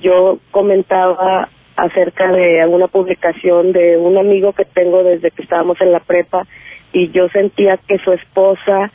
yo 0.00 0.38
comentaba 0.50 1.48
acerca 1.76 2.32
de 2.32 2.60
alguna 2.62 2.88
publicación 2.88 3.72
de 3.72 3.98
un 3.98 4.16
amigo 4.16 4.52
que 4.52 4.64
tengo 4.64 5.04
desde 5.04 5.30
que 5.30 5.42
estábamos 5.42 5.80
en 5.80 5.92
la 5.92 6.00
prepa 6.00 6.46
y 6.92 7.10
yo 7.10 7.28
sentía 7.28 7.76
que 7.76 7.98
su 7.98 8.12
esposa 8.12 8.90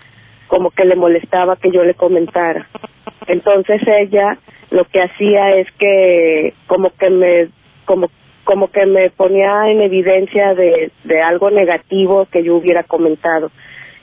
como 0.54 0.70
que 0.70 0.86
le 0.86 0.96
molestaba 0.96 1.56
que 1.56 1.72
yo 1.72 1.84
le 1.84 1.96
comentara. 1.96 2.68
Entonces 3.26 3.82
ella 3.88 4.38
lo 4.70 4.86
que 4.86 5.02
hacía 5.02 5.56
es 5.56 5.68
que 5.80 6.54
como 6.68 6.92
que 6.92 7.10
me 7.10 7.48
como 7.86 8.12
como 8.44 8.68
que 8.68 8.86
me 8.86 9.10
ponía 9.10 9.72
en 9.72 9.82
evidencia 9.82 10.54
de, 10.54 10.92
de 11.06 11.22
algo 11.24 11.50
negativo 11.50 12.28
que 12.32 12.44
yo 12.44 12.56
hubiera 12.56 12.84
comentado. 12.84 13.50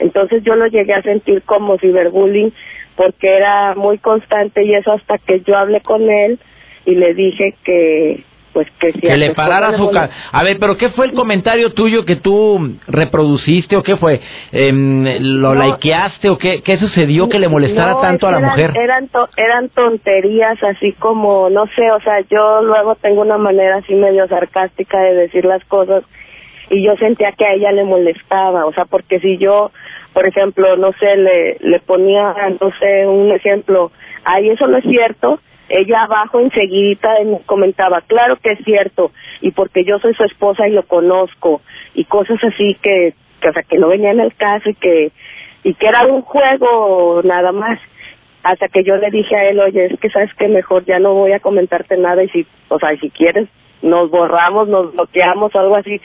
Entonces 0.01 0.43
yo 0.43 0.57
lo 0.57 0.67
llegué 0.67 0.93
a 0.93 1.03
sentir 1.03 1.43
como 1.43 1.79
ciberbullying 1.79 2.53
porque 2.97 3.37
era 3.37 3.77
muy 3.77 3.99
constante 3.99 4.65
y 4.65 4.75
eso 4.75 4.91
hasta 4.91 5.19
que 5.19 5.43
yo 5.43 5.57
hablé 5.57 5.83
con 5.83 6.11
él 6.11 6.41
y 6.85 6.97
le 6.97 7.15
dije 7.15 7.55
que 7.63 8.25
pues 8.53 8.67
que 8.81 8.93
si 8.93 9.01
que 9.01 9.17
le 9.17 9.35
parara 9.35 9.77
su 9.77 9.91
ca- 9.91 10.11
A 10.33 10.43
ver, 10.43 10.59
pero 10.59 10.77
¿qué 10.77 10.91
fue 10.91 11.07
el 11.07 11.13
comentario 11.13 11.73
tuyo 11.73 12.05
que 12.05 12.17
tú 12.17 12.77
reproduciste 12.89 13.77
o 13.77 13.83
qué 13.83 13.97
fue? 13.97 14.21
Em, 14.53 15.05
¿Lo 15.21 15.55
No. 15.55 15.63
likeaste 15.65 16.29
o 16.29 16.37
qué, 16.39 16.63
qué 16.63 16.79
sucedió 16.79 17.29
que 17.29 17.39
le 17.39 17.49
molestara 17.49 17.93
No, 17.93 18.01
tanto 18.01 18.27
a 18.27 18.33
la 18.33 18.41
mujer? 18.41 18.71
eran, 18.71 18.83
Eran, 18.83 19.09
to- 19.09 19.29
eran 19.37 19.69
tonterías, 19.69 20.63
así 20.63 20.93
como, 20.95 21.49
no 21.51 21.67
sé, 21.77 21.91
o 21.93 22.01
sea, 22.01 22.21
yo 22.29 22.63
luego 22.63 22.97
tengo 22.97 23.21
una 23.23 23.39
manera 23.39 23.77
así 23.77 23.95
medio 23.95 24.27
sarcástica 24.29 24.99
de 25.01 25.15
decir 25.15 25.45
las 25.45 25.65
cosas 25.67 26.03
y 26.71 26.85
yo 26.85 26.97
sentía 26.97 27.33
que 27.33 27.45
a 27.45 27.55
ella 27.55 27.73
le 27.73 27.85
molestaba, 27.85 28.65
o 28.67 28.73
sea, 28.73 28.85
porque 28.85 29.19
si 29.21 29.39
yo, 29.39 29.71
por 30.13 30.27
ejemplo, 30.27 30.77
no 30.77 30.93
sé, 31.01 31.17
le, 31.17 31.57
le 31.61 31.81
ponía, 31.81 32.35
no 32.61 32.71
sé, 32.79 33.07
un 33.07 33.33
ejemplo, 33.33 33.91
ay, 34.25 34.51
eso 34.51 34.67
no 34.67 34.77
es 34.79 34.85
cierto, 34.85 35.41
ella 35.71 36.03
abajo 36.03 36.41
enseguida 36.41 37.15
comentaba, 37.47 38.03
claro 38.03 38.37
que 38.37 38.53
es 38.53 38.59
cierto, 38.65 39.13
y 39.41 39.53
porque 39.53 39.85
yo 39.85 39.99
soy 40.01 40.15
su 40.15 40.25
esposa 40.25 40.67
y 40.69 40.73
lo 40.73 40.83
conozco, 40.83 41.63
y 41.95 42.05
cosas 42.05 42.39
así 42.43 42.77
que, 42.83 43.15
que 43.41 43.49
o 43.49 43.53
sea, 43.53 43.63
que 43.63 43.79
no 43.79 43.89
venía 43.89 44.11
en 44.11 44.21
el 44.21 44.35
caso 44.35 44.69
y 44.69 44.75
que, 44.75 45.13
y 45.63 45.75
que 45.75 45.87
era 45.87 46.07
un 46.07 46.23
juego 46.23 47.23
nada 47.23 47.53
más 47.53 47.79
hasta 48.43 48.69
que 48.69 48.83
yo 48.83 48.97
le 48.97 49.11
dije 49.11 49.37
a 49.37 49.49
él, 49.49 49.61
oye, 49.61 49.87
es 49.87 50.01
que 50.01 50.11
sabes 50.11 50.33
que 50.35 50.49
mejor 50.49 50.85
ya 50.87 50.99
no 50.99 51.15
voy 51.15 51.33
a 51.33 51.41
comentarte 51.41 51.97
nada 51.97 52.25
y 52.25 52.29
si, 52.31 52.47
o 52.69 52.79
sea, 52.79 52.97
si 52.99 53.11
quieres 53.11 53.49
nos 53.83 54.11
borramos, 54.11 54.69
nos 54.69 54.93
bloqueamos 54.93 55.55
algo 55.55 55.77
así, 55.77 56.01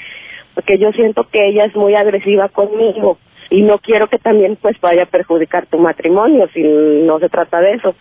porque 0.54 0.78
yo 0.78 0.92
siento 0.92 1.28
que 1.30 1.50
ella 1.50 1.66
es 1.66 1.76
muy 1.76 1.96
agresiva 1.96 2.50
conmigo 2.50 3.18
y 3.50 3.62
no 3.62 3.80
quiero 3.80 4.08
que 4.08 4.18
también 4.18 4.58
pues 4.62 4.80
vaya 4.80 5.04
a 5.04 5.08
perjudicar 5.08 5.66
tu 5.68 5.78
matrimonio 5.78 6.48
si 6.54 6.62
no 6.62 7.20
se 7.20 7.30
trata 7.30 7.60
de 7.62 7.74
eso. 7.74 7.96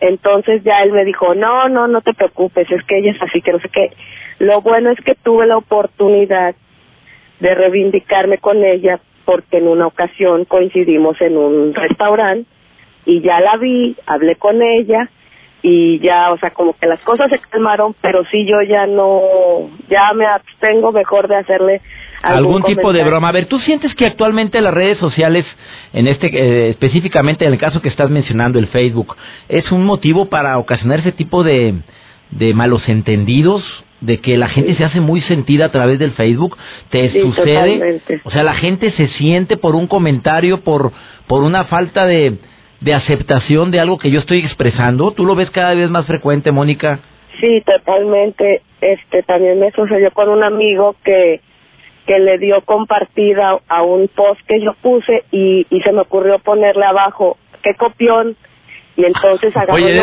Entonces 0.00 0.62
ya 0.64 0.82
él 0.82 0.92
me 0.92 1.04
dijo, 1.04 1.34
no, 1.34 1.68
no, 1.68 1.88
no 1.88 2.00
te 2.00 2.14
preocupes, 2.14 2.70
es 2.70 2.84
que 2.84 2.98
ella 2.98 3.12
es 3.12 3.22
así, 3.22 3.40
que 3.40 3.52
no 3.52 3.58
sé 3.60 3.68
qué. 3.68 3.90
Lo 4.38 4.60
bueno 4.60 4.90
es 4.90 5.00
que 5.00 5.14
tuve 5.14 5.46
la 5.46 5.56
oportunidad 5.56 6.54
de 7.40 7.54
reivindicarme 7.54 8.38
con 8.38 8.64
ella 8.64 9.00
porque 9.24 9.58
en 9.58 9.68
una 9.68 9.86
ocasión 9.86 10.44
coincidimos 10.44 11.20
en 11.20 11.36
un 11.36 11.74
restaurante 11.74 12.48
y 13.04 13.20
ya 13.20 13.40
la 13.40 13.56
vi, 13.56 13.96
hablé 14.06 14.36
con 14.36 14.62
ella 14.62 15.10
y 15.62 15.98
ya, 15.98 16.32
o 16.32 16.38
sea, 16.38 16.50
como 16.50 16.74
que 16.74 16.86
las 16.86 17.00
cosas 17.00 17.30
se 17.30 17.38
calmaron, 17.38 17.94
pero 18.00 18.24
sí 18.30 18.46
yo 18.46 18.62
ya 18.62 18.86
no, 18.86 19.22
ya 19.88 20.12
me 20.14 20.26
abstengo 20.26 20.92
mejor 20.92 21.26
de 21.26 21.36
hacerle 21.36 21.80
algún, 22.22 22.62
tipo 22.62 22.92
de 22.92 23.04
broma. 23.04 23.28
A 23.28 23.32
ver, 23.32 23.46
¿tú 23.46 23.58
sientes 23.60 23.94
que 23.94 24.06
actualmente 24.06 24.60
las 24.60 24.74
redes 24.74 24.98
sociales, 24.98 25.46
en 25.92 26.08
este 26.08 26.26
eh, 26.26 26.70
específicamente 26.70 27.44
en 27.44 27.52
el 27.52 27.58
caso 27.58 27.80
que 27.80 27.88
estás 27.88 28.10
mencionando, 28.10 28.58
el 28.58 28.68
Facebook, 28.68 29.16
es 29.48 29.70
un 29.72 29.84
motivo 29.84 30.26
para 30.26 30.58
ocasionar 30.58 31.00
ese 31.00 31.12
tipo 31.12 31.42
de, 31.42 31.74
de 32.30 32.54
malos 32.54 32.88
entendidos? 32.88 33.62
de 34.00 34.20
que 34.20 34.38
la 34.38 34.48
gente 34.48 34.76
se 34.76 34.84
hace 34.84 35.00
muy 35.00 35.20
sentida 35.22 35.64
a 35.64 35.72
través 35.72 35.98
del 35.98 36.12
Facebook, 36.12 36.56
te 36.88 37.20
sucede, 37.20 38.00
o 38.22 38.30
sea, 38.30 38.44
la 38.44 38.54
gente 38.54 38.92
se 38.92 39.08
siente 39.08 39.56
por 39.56 39.74
un 39.74 39.88
comentario, 39.88 40.60
por 40.60 40.92
por 41.26 41.42
una 41.42 41.64
falta 41.64 42.06
de 42.06 42.38
de 42.80 42.94
aceptación 42.94 43.70
de 43.70 43.80
algo 43.80 43.98
que 43.98 44.10
yo 44.10 44.20
estoy 44.20 44.38
expresando? 44.38 45.12
¿Tú 45.12 45.24
lo 45.24 45.34
ves 45.34 45.50
cada 45.50 45.74
vez 45.74 45.90
más 45.90 46.06
frecuente, 46.06 46.52
Mónica? 46.52 47.00
Sí, 47.40 47.62
totalmente. 47.64 48.62
Este 48.80 49.22
también 49.22 49.58
me 49.58 49.70
sucedió 49.72 50.10
con 50.12 50.28
un 50.28 50.42
amigo 50.42 50.94
que 51.04 51.40
que 52.08 52.18
le 52.18 52.38
dio 52.38 52.62
compartida 52.62 53.58
a 53.68 53.82
un 53.82 54.08
post 54.08 54.40
que 54.48 54.60
yo 54.62 54.72
puse 54.80 55.24
y, 55.30 55.66
y 55.68 55.80
se 55.82 55.92
me 55.92 56.00
ocurrió 56.00 56.38
ponerle 56.38 56.86
abajo 56.86 57.36
qué 57.62 57.74
copión 57.74 58.34
y 58.96 59.04
entonces 59.04 59.54
agarró 59.54 59.74
Oye, 59.74 59.94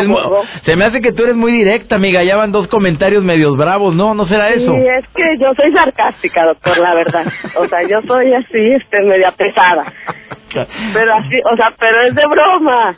se 0.64 0.76
me 0.76 0.84
hace 0.84 1.02
que 1.02 1.12
tú 1.12 1.24
eres 1.24 1.34
muy 1.34 1.52
directa, 1.52 1.96
amiga. 1.96 2.22
Ya 2.22 2.36
van 2.36 2.52
dos 2.52 2.68
comentarios 2.68 3.22
medios 3.24 3.56
bravos, 3.56 3.94
¿no? 3.94 4.14
¿No 4.14 4.26
será 4.26 4.50
eso? 4.50 4.72
Sí, 4.72 4.86
es 4.86 5.06
que 5.08 5.24
yo 5.38 5.52
soy 5.54 5.70
sarcástica, 5.72 6.46
doctor, 6.46 6.78
la 6.78 6.94
verdad. 6.94 7.26
O 7.56 7.66
sea, 7.66 7.82
yo 7.82 8.00
soy 8.06 8.32
así, 8.32 8.72
este, 8.72 9.02
media 9.02 9.32
pesada. 9.32 9.92
Pero 10.94 11.14
así, 11.14 11.40
o 11.52 11.56
sea, 11.56 11.74
pero 11.78 12.00
es 12.02 12.14
de 12.14 12.26
broma. 12.26 12.96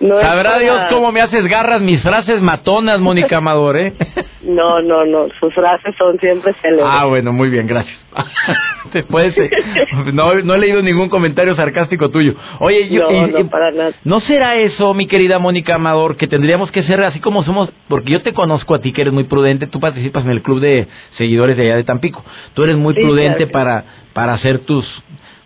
No 0.00 0.20
Sabrá 0.20 0.58
Dios 0.58 0.80
cómo 0.90 1.12
me 1.12 1.22
haces 1.22 1.46
garras 1.46 1.80
mis 1.80 2.02
frases 2.02 2.42
matonas, 2.42 3.00
Mónica 3.00 3.38
Amador, 3.38 3.78
¿eh? 3.78 3.94
No, 4.42 4.80
no, 4.80 5.04
no, 5.04 5.26
sus 5.40 5.52
frases 5.52 5.94
son 5.96 6.18
siempre 6.20 6.52
célebres. 6.62 6.86
Ah, 6.88 7.06
bueno, 7.06 7.32
muy 7.32 7.50
bien, 7.50 7.66
gracias. 7.66 7.98
Después, 8.92 9.34
no, 10.12 10.34
no 10.34 10.54
he 10.54 10.58
leído 10.58 10.80
ningún 10.80 11.08
comentario 11.08 11.56
sarcástico 11.56 12.08
tuyo. 12.10 12.34
Oye, 12.60 12.88
yo, 12.88 13.10
no, 13.10 13.26
no, 13.26 13.50
para 13.50 13.72
nada. 13.72 13.92
¿no 14.04 14.20
será 14.20 14.56
eso, 14.56 14.94
mi 14.94 15.06
querida 15.06 15.38
Mónica 15.40 15.74
Amador, 15.74 16.16
que 16.16 16.28
tendríamos 16.28 16.70
que 16.70 16.84
ser 16.84 17.02
así 17.02 17.18
como 17.18 17.42
somos? 17.42 17.72
Porque 17.88 18.12
yo 18.12 18.22
te 18.22 18.32
conozco 18.32 18.74
a 18.74 18.80
ti, 18.80 18.92
que 18.92 19.02
eres 19.02 19.12
muy 19.12 19.24
prudente, 19.24 19.66
tú 19.66 19.80
participas 19.80 20.24
en 20.24 20.30
el 20.30 20.42
club 20.42 20.60
de 20.60 20.86
seguidores 21.16 21.56
de 21.56 21.64
allá 21.64 21.76
de 21.76 21.84
Tampico. 21.84 22.24
Tú 22.54 22.62
eres 22.62 22.76
muy 22.76 22.94
prudente 22.94 23.48
para, 23.48 23.84
para 24.12 24.34
hacer 24.34 24.60
tus, 24.60 24.86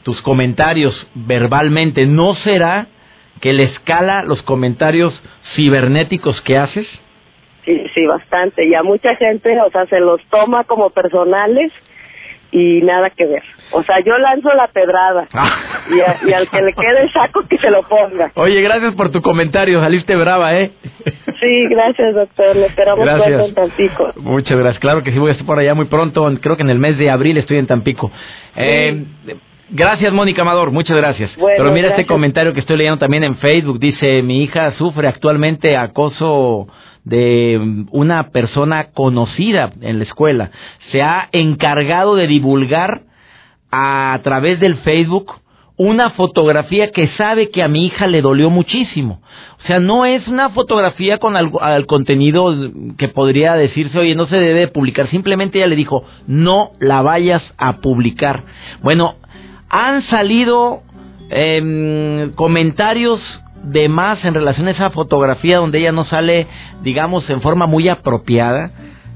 tus 0.02 0.20
comentarios 0.20 0.94
verbalmente. 1.14 2.04
¿No 2.06 2.34
será 2.36 2.88
que 3.40 3.54
le 3.54 3.64
escala 3.64 4.22
los 4.22 4.42
comentarios 4.42 5.18
cibernéticos 5.54 6.40
que 6.42 6.58
haces? 6.58 6.86
Sí, 7.64 7.86
sí, 7.94 8.06
bastante. 8.06 8.66
Y 8.66 8.74
a 8.74 8.82
mucha 8.82 9.14
gente, 9.16 9.58
o 9.60 9.70
sea, 9.70 9.86
se 9.86 10.00
los 10.00 10.20
toma 10.30 10.64
como 10.64 10.90
personales 10.90 11.72
y 12.50 12.80
nada 12.82 13.10
que 13.10 13.26
ver. 13.26 13.42
O 13.72 13.82
sea, 13.82 14.00
yo 14.00 14.16
lanzo 14.18 14.52
la 14.52 14.68
pedrada 14.68 15.26
ah. 15.32 15.84
y, 15.90 16.32
al 16.32 16.48
que 16.50 16.60
le 16.60 16.72
quede 16.74 17.02
el 17.02 17.12
saco 17.12 17.42
que 17.48 17.56
se 17.56 17.70
lo 17.70 17.82
ponga. 17.84 18.30
Oye, 18.34 18.60
gracias 18.60 18.94
por 18.94 19.10
tu 19.10 19.22
comentario, 19.22 19.80
saliste 19.80 20.14
brava, 20.14 20.54
¿eh? 20.58 20.70
Sí, 21.40 21.66
gracias, 21.70 22.14
doctor. 22.14 22.54
Le 22.54 22.66
esperamos 22.66 23.08
pronto 23.08 23.46
en 23.46 23.54
Tampico. 23.54 24.10
Muchas 24.16 24.58
gracias. 24.58 24.80
Claro 24.80 25.02
que 25.02 25.12
sí, 25.12 25.18
voy 25.18 25.30
a 25.30 25.32
estar 25.32 25.46
por 25.46 25.58
allá 25.58 25.74
muy 25.74 25.86
pronto. 25.86 26.30
Creo 26.40 26.56
que 26.56 26.62
en 26.62 26.70
el 26.70 26.78
mes 26.78 26.98
de 26.98 27.10
abril 27.10 27.38
estoy 27.38 27.56
en 27.58 27.66
Tampico. 27.66 28.10
Eh, 28.54 29.04
Gracias, 29.74 30.12
Mónica 30.12 30.42
Amador, 30.42 30.70
muchas 30.70 30.98
gracias. 30.98 31.30
Pero 31.34 31.72
mira 31.72 31.88
este 31.88 32.04
comentario 32.04 32.52
que 32.52 32.60
estoy 32.60 32.76
leyendo 32.76 32.98
también 32.98 33.24
en 33.24 33.36
Facebook. 33.36 33.78
Dice, 33.78 34.20
mi 34.20 34.42
hija 34.42 34.72
sufre 34.72 35.08
actualmente 35.08 35.78
acoso 35.78 36.68
de 37.04 37.86
una 37.90 38.30
persona 38.30 38.92
conocida 38.92 39.72
en 39.80 39.98
la 39.98 40.04
escuela. 40.04 40.50
Se 40.90 41.02
ha 41.02 41.28
encargado 41.32 42.14
de 42.14 42.26
divulgar 42.26 43.02
a, 43.70 44.18
través 44.22 44.60
del 44.60 44.76
Facebook 44.78 45.32
una 45.76 46.10
fotografía 46.10 46.90
que 46.92 47.08
sabe 47.16 47.50
que 47.50 47.62
a 47.62 47.68
mi 47.68 47.86
hija 47.86 48.06
le 48.06 48.20
dolió 48.20 48.50
muchísimo. 48.50 49.20
O 49.64 49.66
sea, 49.66 49.80
no 49.80 50.04
es 50.04 50.28
una 50.28 50.50
fotografía 50.50 51.18
con 51.18 51.36
al, 51.36 51.86
contenido 51.86 52.54
que 52.98 53.08
podría 53.08 53.54
decirse, 53.54 53.98
oye, 53.98 54.14
no 54.14 54.26
se 54.26 54.36
debe 54.36 54.68
publicar. 54.68 55.08
Simplemente 55.08 55.58
ella 55.58 55.68
le 55.68 55.76
dijo, 55.76 56.04
no 56.26 56.72
la 56.78 57.02
vayas 57.02 57.42
a 57.56 57.78
publicar. 57.78 58.44
Bueno, 58.82 59.14
han 59.70 60.06
salido 60.08 60.82
eh, 61.30 62.30
comentarios 62.36 63.20
de 63.62 63.88
más 63.88 64.24
en 64.24 64.34
relación 64.34 64.68
a 64.68 64.72
esa 64.72 64.90
fotografía 64.90 65.58
donde 65.58 65.78
ella 65.78 65.92
no 65.92 66.04
sale, 66.04 66.46
digamos, 66.82 67.28
en 67.30 67.40
forma 67.40 67.66
muy 67.66 67.88
apropiada. 67.88 68.72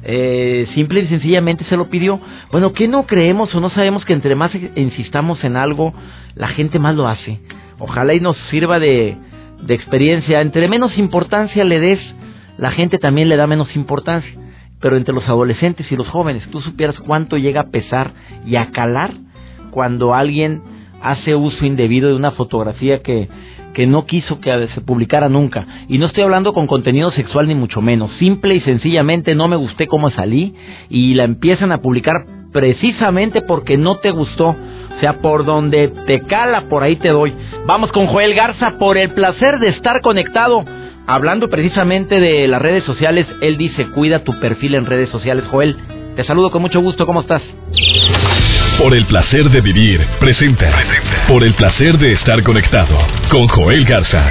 Eh, 0.09 0.69
simple 0.75 1.01
y 1.01 1.09
sencillamente 1.09 1.65
se 1.65 1.77
lo 1.77 1.89
pidió. 1.89 2.21
Bueno, 2.53 2.73
¿qué 2.73 2.87
no 2.87 3.07
creemos 3.07 3.53
o 3.55 3.61
no 3.61 3.71
sabemos 3.71 4.05
que 4.05 4.13
entre 4.13 4.37
más 4.37 4.53
insistamos 4.77 5.43
en 5.43 5.57
algo, 5.57 5.93
la 6.35 6.49
gente 6.49 6.79
más 6.79 6.95
lo 6.95 7.09
hace? 7.09 7.41
Ojalá 7.79 8.15
y 8.15 8.21
nos 8.21 8.37
sirva 8.51 8.79
de, 8.79 9.17
de 9.63 9.75
experiencia. 9.75 10.41
Entre 10.41 10.69
menos 10.69 10.97
importancia 10.97 11.65
le 11.65 11.81
des, 11.81 12.01
la 12.57 12.71
gente 12.71 12.99
también 12.99 13.29
le 13.29 13.37
da 13.37 13.47
menos 13.49 13.75
importancia. 13.75 14.33
Pero 14.81 14.97
entre 14.97 15.15
los 15.15 15.27
adolescentes 15.27 15.91
y 15.91 15.97
los 15.97 16.07
jóvenes, 16.09 16.49
tú 16.51 16.61
supieras 16.61 17.01
cuánto 17.01 17.37
llega 17.37 17.63
a 17.63 17.71
pesar 17.71 18.13
y 18.45 18.57
a 18.57 18.71
calar 18.71 19.13
cuando 19.71 20.15
alguien 20.15 20.63
hace 21.03 21.35
uso 21.35 21.65
indebido 21.65 22.09
de 22.09 22.15
una 22.15 22.33
fotografía 22.33 23.03
que, 23.03 23.29
que 23.77 23.87
no 23.87 24.07
quiso 24.07 24.41
que 24.41 24.69
se 24.69 24.81
publicara 24.81 25.29
nunca. 25.29 25.67
Y 25.87 25.99
no 25.99 26.07
estoy 26.07 26.23
hablando 26.23 26.55
con 26.55 26.67
contenido 26.67 27.11
sexual 27.11 27.47
ni 27.47 27.55
mucho 27.55 27.83
menos. 27.83 28.11
Simple 28.13 28.55
y 28.55 28.63
sencillamente 28.63 29.35
no 29.35 29.49
me 29.49 29.57
gusté 29.57 29.87
cómo 29.87 30.09
salí 30.09 30.55
y 30.89 31.13
la 31.13 31.25
empiezan 31.25 31.73
a 31.73 31.83
publicar 31.83 32.25
precisamente 32.55 33.43
porque 33.43 33.77
no 33.77 33.97
te 33.97 34.13
gustó. 34.13 34.57
O 34.97 35.01
sea, 35.01 35.19
por 35.19 35.45
donde 35.45 35.89
te 36.07 36.21
cala, 36.21 36.71
por 36.71 36.85
ahí 36.85 36.97
te 36.97 37.11
doy. 37.11 37.35
Vamos 37.67 37.93
con 37.93 38.07
Joel 38.07 38.33
Garza 38.33 38.79
por 38.79 38.97
el 38.97 39.11
placer 39.11 39.59
de 39.59 39.69
estar 39.69 40.01
conectado. 40.01 40.65
Hablando 41.07 41.51
precisamente 41.51 42.19
de 42.19 42.49
las 42.49 42.63
redes 42.63 42.83
sociales, 42.85 43.27
él 43.43 43.59
dice, 43.59 43.89
cuida 43.91 44.25
tu 44.25 44.41
perfil 44.41 44.75
en 44.75 44.87
redes 44.87 45.11
sociales. 45.11 45.45
Joel, 45.51 45.77
te 46.17 46.25
saludo 46.25 46.51
con 46.51 46.63
mucho 46.63 46.81
gusto, 46.81 47.05
¿cómo 47.07 47.21
estás? 47.21 47.43
Por 48.79 48.97
el 48.97 49.07
placer 49.07 49.51
de 49.51 49.61
vivir, 49.61 50.01
presenta. 50.19 50.71
Por 51.29 51.45
el 51.45 51.55
placer 51.55 51.99
de 51.99 52.13
estar 52.13 52.43
conectado 52.43 52.97
con 53.29 53.47
Joel 53.49 53.85
Garza. 53.85 54.27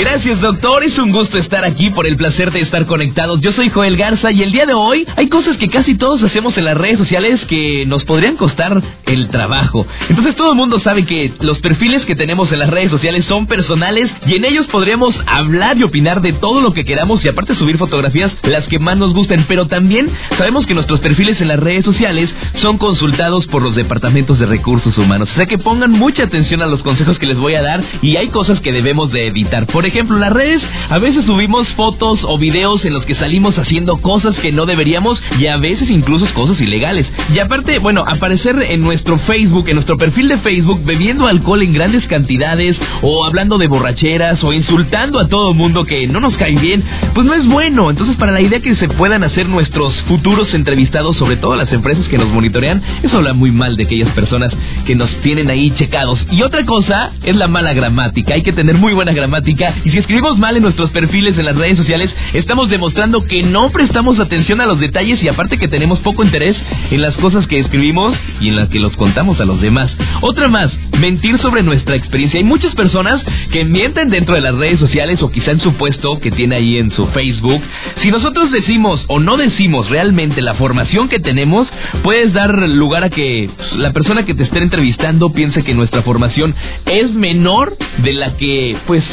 Gracias, 0.00 0.40
doctor. 0.40 0.82
Es 0.82 0.96
un 0.96 1.12
gusto 1.12 1.36
estar 1.36 1.62
aquí 1.62 1.90
por 1.90 2.06
el 2.06 2.16
placer 2.16 2.50
de 2.52 2.60
estar 2.60 2.86
conectados. 2.86 3.38
Yo 3.42 3.52
soy 3.52 3.68
Joel 3.68 3.98
Garza 3.98 4.32
y 4.32 4.42
el 4.42 4.50
día 4.50 4.64
de 4.64 4.72
hoy 4.72 5.06
hay 5.14 5.28
cosas 5.28 5.58
que 5.58 5.68
casi 5.68 5.94
todos 5.94 6.22
hacemos 6.22 6.56
en 6.56 6.64
las 6.64 6.74
redes 6.74 6.96
sociales 6.96 7.38
que 7.50 7.84
nos 7.86 8.06
podrían 8.06 8.36
costar 8.36 8.82
el 9.04 9.28
trabajo. 9.28 9.86
Entonces 10.08 10.36
todo 10.36 10.52
el 10.52 10.56
mundo 10.56 10.80
sabe 10.80 11.04
que 11.04 11.34
los 11.40 11.58
perfiles 11.58 12.06
que 12.06 12.16
tenemos 12.16 12.50
en 12.50 12.60
las 12.60 12.70
redes 12.70 12.90
sociales 12.90 13.26
son 13.26 13.46
personales 13.46 14.10
y 14.26 14.36
en 14.36 14.46
ellos 14.46 14.66
podríamos 14.68 15.14
hablar 15.26 15.76
y 15.76 15.82
opinar 15.82 16.22
de 16.22 16.32
todo 16.32 16.62
lo 16.62 16.72
que 16.72 16.86
queramos 16.86 17.22
y 17.22 17.28
aparte 17.28 17.54
subir 17.54 17.76
fotografías 17.76 18.32
las 18.44 18.66
que 18.68 18.78
más 18.78 18.96
nos 18.96 19.12
gusten. 19.12 19.44
Pero 19.48 19.66
también 19.66 20.10
sabemos 20.38 20.66
que 20.66 20.72
nuestros 20.72 21.00
perfiles 21.00 21.42
en 21.42 21.48
las 21.48 21.60
redes 21.60 21.84
sociales 21.84 22.34
son 22.54 22.78
consultados 22.78 23.46
por 23.48 23.60
los 23.60 23.76
departamentos 23.76 24.38
de 24.38 24.46
recursos 24.46 24.96
humanos. 24.96 25.28
O 25.30 25.36
sea 25.36 25.44
que 25.44 25.58
pongan 25.58 25.90
mucha 25.90 26.22
atención 26.22 26.62
a 26.62 26.66
los 26.66 26.82
consejos 26.82 27.18
que 27.18 27.26
les 27.26 27.36
voy 27.36 27.54
a 27.54 27.62
dar 27.62 27.84
y 28.00 28.16
hay 28.16 28.28
cosas 28.28 28.60
que 28.60 28.72
debemos 28.72 29.12
de 29.12 29.26
evitar. 29.26 29.66
Por 29.66 29.89
ejemplo, 29.90 30.18
las 30.18 30.32
redes 30.32 30.62
a 30.88 30.98
veces 30.98 31.24
subimos 31.24 31.68
fotos 31.74 32.20
o 32.24 32.38
videos 32.38 32.84
en 32.84 32.94
los 32.94 33.04
que 33.04 33.14
salimos 33.14 33.58
haciendo 33.58 34.00
cosas 34.00 34.38
que 34.38 34.52
no 34.52 34.66
deberíamos 34.66 35.22
y 35.38 35.46
a 35.46 35.56
veces 35.56 35.90
incluso 35.90 36.20
cosas 36.34 36.60
ilegales. 36.60 37.06
Y 37.34 37.38
aparte, 37.38 37.78
bueno, 37.78 38.04
aparecer 38.06 38.56
en 38.68 38.82
nuestro 38.82 39.18
Facebook, 39.20 39.68
en 39.68 39.76
nuestro 39.76 39.96
perfil 39.96 40.28
de 40.28 40.38
Facebook, 40.38 40.82
bebiendo 40.84 41.26
alcohol 41.26 41.62
en 41.62 41.72
grandes 41.72 42.06
cantidades 42.06 42.76
o 43.02 43.24
hablando 43.24 43.58
de 43.58 43.68
borracheras 43.68 44.42
o 44.44 44.52
insultando 44.52 45.18
a 45.18 45.28
todo 45.28 45.54
mundo 45.54 45.84
que 45.84 46.06
no 46.06 46.20
nos 46.20 46.36
cae 46.36 46.56
bien, 46.56 46.84
pues 47.14 47.26
no 47.26 47.34
es 47.34 47.46
bueno. 47.46 47.90
Entonces, 47.90 48.16
para 48.16 48.32
la 48.32 48.40
idea 48.40 48.60
que 48.60 48.74
se 48.76 48.88
puedan 48.88 49.24
hacer 49.24 49.48
nuestros 49.48 49.94
futuros 50.02 50.52
entrevistados, 50.54 51.16
sobre 51.16 51.36
todo 51.36 51.56
las 51.56 51.72
empresas 51.72 52.06
que 52.08 52.18
nos 52.18 52.28
monitorean, 52.28 52.82
eso 53.02 53.16
habla 53.16 53.32
muy 53.32 53.50
mal 53.50 53.76
de 53.76 53.84
aquellas 53.84 54.10
personas 54.10 54.52
que 54.86 54.94
nos 54.94 55.10
tienen 55.20 55.50
ahí 55.50 55.70
checados. 55.76 56.20
Y 56.30 56.42
otra 56.42 56.64
cosa 56.66 57.12
es 57.22 57.34
la 57.36 57.48
mala 57.48 57.72
gramática. 57.72 58.34
Hay 58.34 58.42
que 58.42 58.52
tener 58.52 58.76
muy 58.76 58.92
buena 58.92 59.12
gramática. 59.12 59.74
Y 59.84 59.90
si 59.90 59.98
escribimos 59.98 60.38
mal 60.38 60.56
en 60.56 60.62
nuestros 60.62 60.90
perfiles 60.90 61.36
en 61.38 61.44
las 61.44 61.56
redes 61.56 61.76
sociales, 61.76 62.14
estamos 62.32 62.68
demostrando 62.68 63.24
que 63.24 63.42
no 63.42 63.70
prestamos 63.70 64.18
atención 64.18 64.60
a 64.60 64.66
los 64.66 64.80
detalles 64.80 65.22
y 65.22 65.28
aparte 65.28 65.58
que 65.58 65.68
tenemos 65.68 66.00
poco 66.00 66.24
interés 66.24 66.56
en 66.90 67.00
las 67.00 67.16
cosas 67.16 67.46
que 67.46 67.58
escribimos 67.58 68.16
y 68.40 68.48
en 68.48 68.56
las 68.56 68.68
que 68.68 68.80
los 68.80 68.96
contamos 68.96 69.40
a 69.40 69.44
los 69.44 69.60
demás. 69.60 69.94
Otra 70.20 70.48
más, 70.48 70.70
mentir 70.98 71.38
sobre 71.38 71.62
nuestra 71.62 71.96
experiencia. 71.96 72.38
Hay 72.38 72.44
muchas 72.44 72.74
personas 72.74 73.22
que 73.52 73.64
mienten 73.64 74.10
dentro 74.10 74.34
de 74.34 74.40
las 74.40 74.54
redes 74.54 74.80
sociales 74.80 75.22
o 75.22 75.30
quizá 75.30 75.52
en 75.52 75.60
su 75.60 75.74
puesto 75.74 76.18
que 76.20 76.30
tiene 76.30 76.56
ahí 76.56 76.78
en 76.78 76.90
su 76.92 77.06
Facebook. 77.08 77.62
Si 78.02 78.10
nosotros 78.10 78.50
decimos 78.50 79.04
o 79.08 79.18
no 79.18 79.36
decimos 79.36 79.88
realmente 79.88 80.42
la 80.42 80.54
formación 80.54 81.08
que 81.08 81.18
tenemos, 81.18 81.68
puedes 82.02 82.32
dar 82.32 82.68
lugar 82.68 83.04
a 83.04 83.10
que 83.10 83.50
la 83.76 83.92
persona 83.92 84.24
que 84.24 84.34
te 84.34 84.42
esté 84.42 84.58
entrevistando 84.58 85.32
piense 85.32 85.62
que 85.62 85.74
nuestra 85.74 86.02
formación 86.02 86.54
es 86.86 87.12
menor 87.12 87.76
de 87.98 88.12
la 88.12 88.36
que 88.36 88.76
pues 88.86 89.04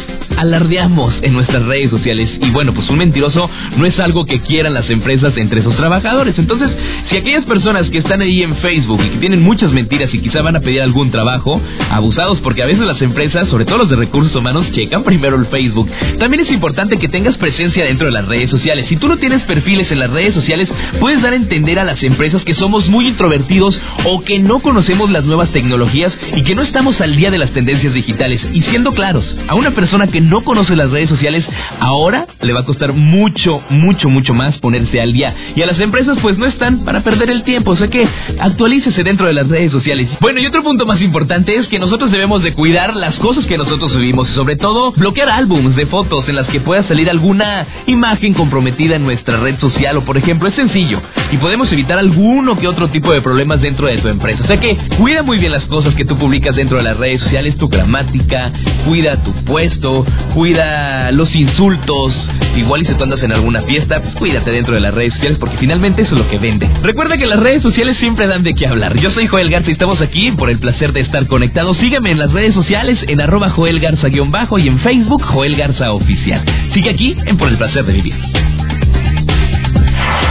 alardeamos 0.57 1.13
en 1.21 1.33
nuestras 1.33 1.63
redes 1.63 1.89
sociales. 1.89 2.29
Y 2.41 2.49
bueno, 2.49 2.73
pues 2.73 2.89
un 2.89 2.97
mentiroso 2.97 3.49
no 3.77 3.85
es 3.85 3.97
algo 3.99 4.25
que 4.25 4.41
quieran 4.41 4.73
las 4.73 4.89
empresas 4.89 5.33
entre 5.37 5.61
sus 5.61 5.75
trabajadores. 5.75 6.37
Entonces, 6.37 6.75
si 7.09 7.17
aquellas 7.17 7.45
personas 7.45 7.89
que 7.89 7.99
están 7.99 8.21
ahí 8.21 8.41
en 8.41 8.55
Facebook 8.57 9.01
y 9.03 9.09
que 9.09 9.17
tienen 9.17 9.43
muchas 9.43 9.71
mentiras 9.71 10.13
y 10.13 10.19
quizá 10.19 10.41
van 10.41 10.55
a 10.55 10.59
pedir 10.59 10.81
algún 10.81 11.11
trabajo, 11.11 11.61
abusados 11.91 12.41
porque 12.41 12.63
a 12.63 12.65
veces 12.65 12.85
las 12.85 13.01
empresas, 13.01 13.47
sobre 13.49 13.65
todo 13.65 13.77
los 13.79 13.89
de 13.89 13.95
recursos 13.95 14.35
humanos, 14.35 14.71
checan 14.71 15.03
primero 15.03 15.35
el 15.35 15.45
Facebook. 15.47 15.89
También 16.19 16.43
es 16.43 16.51
importante 16.51 16.97
que 16.97 17.07
tengas 17.07 17.37
presencia 17.37 17.85
dentro 17.85 18.07
de 18.07 18.13
las 18.13 18.25
redes 18.25 18.49
sociales. 18.49 18.87
Si 18.87 18.95
tú 18.95 19.07
no 19.07 19.17
tienes 19.17 19.43
perfiles 19.43 19.91
en 19.91 19.99
las 19.99 20.09
redes 20.09 20.33
sociales, 20.33 20.69
puedes 20.99 21.21
dar 21.21 21.33
a 21.33 21.37
entender 21.37 21.77
a 21.79 21.83
las 21.83 22.01
empresas 22.01 22.43
que 22.43 22.55
somos 22.55 22.89
muy 22.89 23.07
introvertidos 23.07 23.79
o 24.05 24.21
que 24.21 24.39
no 24.39 24.59
conocemos 24.59 25.11
las 25.11 25.23
nuevas 25.23 25.51
tecnologías 25.51 26.13
y 26.35 26.43
que 26.43 26.55
no 26.55 26.63
estamos 26.63 26.99
al 26.99 27.15
día 27.15 27.29
de 27.29 27.37
las 27.37 27.51
tendencias 27.51 27.93
digitales. 27.93 28.45
Y 28.53 28.63
siendo 28.63 28.91
claros, 28.93 29.25
a 29.47 29.55
una 29.55 29.71
persona 29.71 30.07
que 30.07 30.21
no 30.21 30.43
conoce 30.47 30.77
las 30.77 30.89
redes 30.89 31.09
sociales, 31.09 31.43
ahora 31.81 32.25
le 32.41 32.53
va 32.53 32.61
a 32.61 32.65
costar 32.65 32.93
mucho, 32.93 33.61
mucho, 33.69 34.09
mucho 34.09 34.33
más 34.33 34.57
ponerse 34.59 35.01
al 35.01 35.11
día. 35.11 35.35
Y 35.57 35.61
a 35.61 35.65
las 35.65 35.77
empresas 35.79 36.17
pues 36.21 36.37
no 36.37 36.45
están 36.45 36.85
para 36.85 37.03
perder 37.03 37.29
el 37.29 37.43
tiempo, 37.43 37.71
o 37.71 37.75
sea 37.75 37.89
que 37.89 38.07
actualícese 38.39 39.03
dentro 39.03 39.27
de 39.27 39.33
las 39.33 39.47
redes 39.49 39.73
sociales. 39.73 40.07
Bueno, 40.21 40.39
y 40.39 40.45
otro 40.45 40.63
punto 40.63 40.85
más 40.85 41.01
importante 41.01 41.53
es 41.53 41.67
que 41.67 41.79
nosotros 41.79 42.11
debemos 42.11 42.43
de 42.43 42.53
cuidar 42.53 42.95
las 42.95 43.19
cosas 43.19 43.45
que 43.45 43.57
nosotros 43.57 43.91
subimos, 43.91 44.29
sobre 44.29 44.55
todo 44.55 44.93
bloquear 44.93 45.29
álbums 45.29 45.75
de 45.75 45.85
fotos 45.85 46.29
en 46.29 46.37
las 46.37 46.47
que 46.47 46.61
pueda 46.61 46.83
salir 46.83 47.09
alguna 47.09 47.67
imagen 47.87 48.33
comprometida 48.33 48.95
en 48.95 49.03
nuestra 49.03 49.37
red 49.37 49.59
social 49.59 49.97
o 49.97 50.05
por 50.05 50.17
ejemplo 50.17 50.47
es 50.47 50.55
sencillo 50.55 51.01
y 51.29 51.37
podemos 51.37 51.69
evitar 51.73 51.99
alguno 51.99 52.57
que 52.57 52.69
otro 52.69 52.87
tipo 52.89 53.11
de 53.11 53.21
problemas 53.21 53.59
dentro 53.59 53.87
de 53.87 53.97
tu 53.97 54.07
empresa. 54.07 54.43
O 54.43 54.47
sea 54.47 54.61
que 54.61 54.77
cuida 54.97 55.23
muy 55.23 55.39
bien 55.39 55.51
las 55.51 55.65
cosas 55.65 55.93
que 55.93 56.05
tú 56.05 56.17
publicas 56.17 56.55
dentro 56.55 56.77
de 56.77 56.83
las 56.83 56.95
redes 56.95 57.21
sociales, 57.21 57.57
tu 57.57 57.67
gramática, 57.67 58.53
cuida 58.85 59.21
tu 59.23 59.33
puesto, 59.43 60.05
cuida 60.33 61.11
los 61.11 61.33
insultos, 61.35 62.13
igual 62.55 62.81
y 62.81 62.85
si 62.85 62.93
tú 62.93 63.03
andas 63.03 63.21
en 63.23 63.31
alguna 63.31 63.61
fiesta, 63.63 64.01
pues 64.01 64.15
cuídate 64.15 64.51
dentro 64.51 64.75
de 64.75 64.81
las 64.81 64.93
redes 64.93 65.13
sociales 65.13 65.37
porque 65.39 65.57
finalmente 65.57 66.01
eso 66.03 66.15
es 66.15 66.21
lo 66.21 66.29
que 66.29 66.37
vende. 66.37 66.69
Recuerda 66.81 67.17
que 67.17 67.25
las 67.25 67.39
redes 67.39 67.63
sociales 67.63 67.97
siempre 67.97 68.27
dan 68.27 68.43
de 68.43 68.53
qué 68.53 68.67
hablar. 68.67 68.97
Yo 68.97 69.11
soy 69.11 69.27
Joel 69.27 69.49
Garza 69.49 69.69
y 69.69 69.73
estamos 69.73 70.01
aquí 70.01 70.31
por 70.31 70.49
el 70.49 70.59
placer 70.59 70.93
de 70.93 71.01
estar 71.01 71.27
conectados. 71.27 71.77
Sígueme 71.77 72.11
en 72.11 72.19
las 72.19 72.31
redes 72.31 72.53
sociales 72.53 73.03
en 73.07 73.21
arroba 73.21 73.49
Joel 73.49 73.79
Garza-bajo 73.79 74.59
y 74.59 74.67
en 74.67 74.79
Facebook 74.79 75.23
Joel 75.23 75.55
Garza 75.55 75.91
Oficial. 75.91 76.43
Sigue 76.73 76.89
aquí 76.89 77.15
en 77.25 77.37
Por 77.37 77.49
el 77.49 77.57
placer 77.57 77.85
de 77.85 77.93
vivir. 77.93 78.15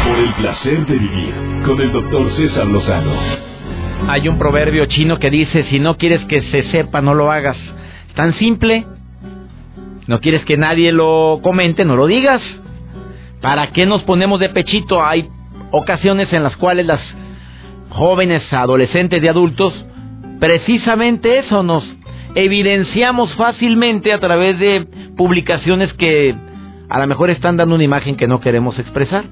Por 0.04 0.18
el 0.18 0.34
placer 0.34 0.86
de 0.86 0.94
vivir 0.94 1.34
con 1.64 1.80
el 1.80 1.92
doctor 1.92 2.30
César 2.36 2.66
Lozano. 2.66 3.12
Hay 4.08 4.28
un 4.28 4.38
proverbio 4.38 4.86
chino 4.86 5.18
que 5.18 5.30
dice, 5.30 5.64
si 5.64 5.78
no 5.78 5.96
quieres 5.96 6.24
que 6.26 6.42
se 6.42 6.70
sepa, 6.70 7.00
no 7.00 7.14
lo 7.14 7.32
hagas. 7.32 7.56
Tan 8.14 8.34
simple. 8.34 8.86
No 10.06 10.20
quieres 10.20 10.44
que 10.44 10.56
nadie 10.56 10.92
lo 10.92 11.40
comente, 11.42 11.84
no 11.84 11.96
lo 11.96 12.06
digas. 12.06 12.40
¿Para 13.40 13.72
qué 13.72 13.86
nos 13.86 14.02
ponemos 14.02 14.40
de 14.40 14.48
pechito? 14.48 15.04
Hay 15.04 15.28
ocasiones 15.70 16.32
en 16.32 16.42
las 16.42 16.56
cuales 16.56 16.86
las 16.86 17.00
jóvenes, 17.90 18.42
adolescentes 18.52 19.22
y 19.22 19.28
adultos, 19.28 19.72
precisamente 20.38 21.38
eso 21.38 21.62
nos 21.62 21.84
evidenciamos 22.34 23.34
fácilmente 23.34 24.12
a 24.12 24.20
través 24.20 24.58
de 24.58 24.86
publicaciones 25.16 25.92
que 25.94 26.34
a 26.88 26.98
lo 27.00 27.06
mejor 27.06 27.30
están 27.30 27.56
dando 27.56 27.74
una 27.74 27.84
imagen 27.84 28.16
que 28.16 28.28
no 28.28 28.40
queremos 28.40 28.78
expresar. 28.78 29.24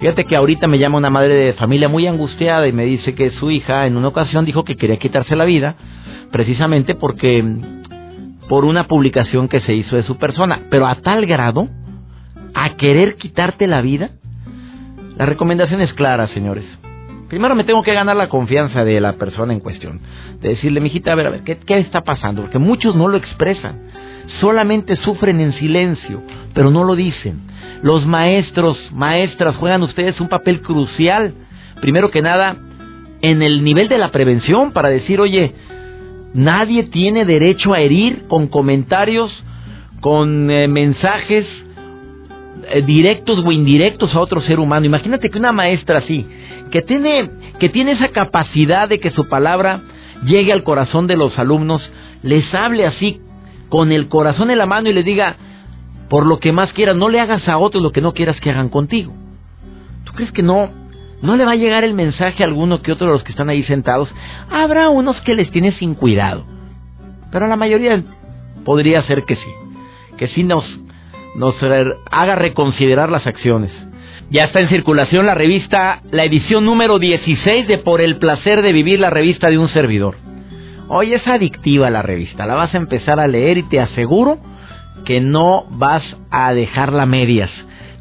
Fíjate 0.00 0.24
que 0.24 0.34
ahorita 0.34 0.66
me 0.66 0.78
llama 0.78 0.98
una 0.98 1.10
madre 1.10 1.34
de 1.34 1.52
familia 1.52 1.88
muy 1.88 2.08
angustiada 2.08 2.66
y 2.66 2.72
me 2.72 2.84
dice 2.84 3.14
que 3.14 3.30
su 3.32 3.52
hija 3.52 3.86
en 3.86 3.96
una 3.96 4.08
ocasión 4.08 4.44
dijo 4.44 4.64
que 4.64 4.76
quería 4.76 4.96
quitarse 4.96 5.36
la 5.36 5.44
vida 5.44 5.76
precisamente 6.32 6.96
porque 6.96 7.44
por 8.48 8.64
una 8.64 8.86
publicación 8.86 9.48
que 9.48 9.60
se 9.60 9.74
hizo 9.74 9.96
de 9.96 10.02
su 10.02 10.18
persona, 10.18 10.62
pero 10.70 10.86
a 10.86 10.96
tal 10.96 11.26
grado 11.26 11.68
a 12.54 12.70
querer 12.76 13.16
quitarte 13.16 13.66
la 13.66 13.80
vida. 13.80 14.10
La 15.16 15.26
recomendación 15.26 15.80
es 15.80 15.92
clara, 15.94 16.28
señores. 16.28 16.64
Primero 17.28 17.54
me 17.54 17.64
tengo 17.64 17.82
que 17.82 17.94
ganar 17.94 18.16
la 18.16 18.28
confianza 18.28 18.84
de 18.84 19.00
la 19.00 19.14
persona 19.14 19.52
en 19.52 19.60
cuestión. 19.60 20.00
De 20.40 20.50
decirle, 20.50 20.80
mijita, 20.80 21.12
a 21.12 21.14
ver, 21.14 21.26
a 21.26 21.30
ver, 21.30 21.40
¿qué, 21.44 21.56
¿qué 21.56 21.78
está 21.78 22.02
pasando? 22.02 22.42
Porque 22.42 22.58
muchos 22.58 22.94
no 22.94 23.08
lo 23.08 23.16
expresan. 23.16 23.80
Solamente 24.40 24.96
sufren 24.96 25.40
en 25.40 25.54
silencio, 25.54 26.22
pero 26.52 26.70
no 26.70 26.84
lo 26.84 26.94
dicen. 26.94 27.40
Los 27.82 28.06
maestros, 28.06 28.78
maestras, 28.92 29.56
juegan 29.56 29.82
ustedes 29.82 30.20
un 30.20 30.28
papel 30.28 30.60
crucial. 30.60 31.34
Primero 31.80 32.10
que 32.10 32.22
nada, 32.22 32.56
en 33.22 33.40
el 33.40 33.64
nivel 33.64 33.88
de 33.88 33.98
la 33.98 34.10
prevención 34.10 34.72
para 34.72 34.90
decir, 34.90 35.20
oye, 35.20 35.54
nadie 36.34 36.84
tiene 36.84 37.24
derecho 37.24 37.72
a 37.72 37.80
herir 37.80 38.26
con 38.28 38.48
comentarios, 38.48 39.32
con 40.00 40.50
eh, 40.50 40.68
mensajes 40.68 41.46
eh, 42.68 42.82
directos 42.82 43.42
o 43.44 43.52
indirectos 43.52 44.14
a 44.14 44.20
otro 44.20 44.40
ser 44.42 44.60
humano. 44.60 44.86
Imagínate 44.86 45.30
que 45.30 45.38
una 45.38 45.52
maestra 45.52 45.98
así, 45.98 46.26
que 46.70 46.82
tiene, 46.82 47.30
que 47.58 47.68
tiene 47.68 47.92
esa 47.92 48.08
capacidad 48.08 48.88
de 48.88 49.00
que 49.00 49.10
su 49.10 49.28
palabra 49.28 49.82
llegue 50.24 50.52
al 50.52 50.62
corazón 50.62 51.06
de 51.06 51.16
los 51.16 51.38
alumnos, 51.38 51.82
les 52.22 52.52
hable 52.54 52.86
así, 52.86 53.20
con 53.68 53.90
el 53.90 54.08
corazón 54.08 54.50
en 54.50 54.58
la 54.58 54.66
mano 54.66 54.90
y 54.90 54.92
les 54.92 55.04
diga, 55.04 55.36
por 56.08 56.26
lo 56.26 56.40
que 56.40 56.52
más 56.52 56.72
quieras, 56.72 56.94
no 56.94 57.08
le 57.08 57.20
hagas 57.20 57.48
a 57.48 57.58
otros 57.58 57.82
lo 57.82 57.90
que 57.90 58.02
no 58.02 58.12
quieras 58.12 58.38
que 58.40 58.50
hagan 58.50 58.68
contigo. 58.68 59.14
¿Tú 60.04 60.12
crees 60.12 60.30
que 60.32 60.42
no, 60.42 60.70
no 61.22 61.36
le 61.36 61.44
va 61.44 61.52
a 61.52 61.56
llegar 61.56 61.84
el 61.84 61.94
mensaje 61.94 62.42
a 62.42 62.46
alguno 62.46 62.82
que 62.82 62.92
otro 62.92 63.06
de 63.06 63.12
los 63.14 63.22
que 63.22 63.32
están 63.32 63.48
ahí 63.48 63.62
sentados? 63.64 64.12
Habrá 64.50 64.90
unos 64.90 65.20
que 65.22 65.34
les 65.34 65.50
tiene 65.50 65.72
sin 65.72 65.94
cuidado, 65.94 66.44
pero 67.30 67.46
la 67.46 67.56
mayoría 67.56 68.02
podría 68.64 69.02
ser 69.02 69.24
que 69.24 69.36
sí, 69.36 69.50
que 70.18 70.28
sí 70.28 70.42
nos, 70.42 70.64
nos 71.36 71.54
haga 72.10 72.34
reconsiderar 72.34 73.10
las 73.10 73.26
acciones. 73.26 73.70
Ya 74.30 74.44
está 74.44 74.60
en 74.60 74.68
circulación 74.68 75.26
la 75.26 75.34
revista, 75.34 76.00
la 76.10 76.24
edición 76.24 76.64
número 76.64 76.98
16 76.98 77.68
de 77.68 77.78
Por 77.78 78.00
el 78.00 78.16
placer 78.16 78.62
de 78.62 78.72
vivir, 78.72 78.98
la 78.98 79.10
revista 79.10 79.50
de 79.50 79.58
un 79.58 79.68
servidor. 79.68 80.16
Hoy 80.88 81.14
es 81.14 81.26
adictiva 81.26 81.90
la 81.90 82.02
revista, 82.02 82.46
la 82.46 82.54
vas 82.54 82.74
a 82.74 82.78
empezar 82.78 83.20
a 83.20 83.28
leer 83.28 83.58
y 83.58 83.62
te 83.62 83.80
aseguro 83.80 84.38
que 85.04 85.20
no 85.20 85.64
vas 85.70 86.02
a 86.30 86.52
dejarla 86.52 87.06
medias. 87.06 87.50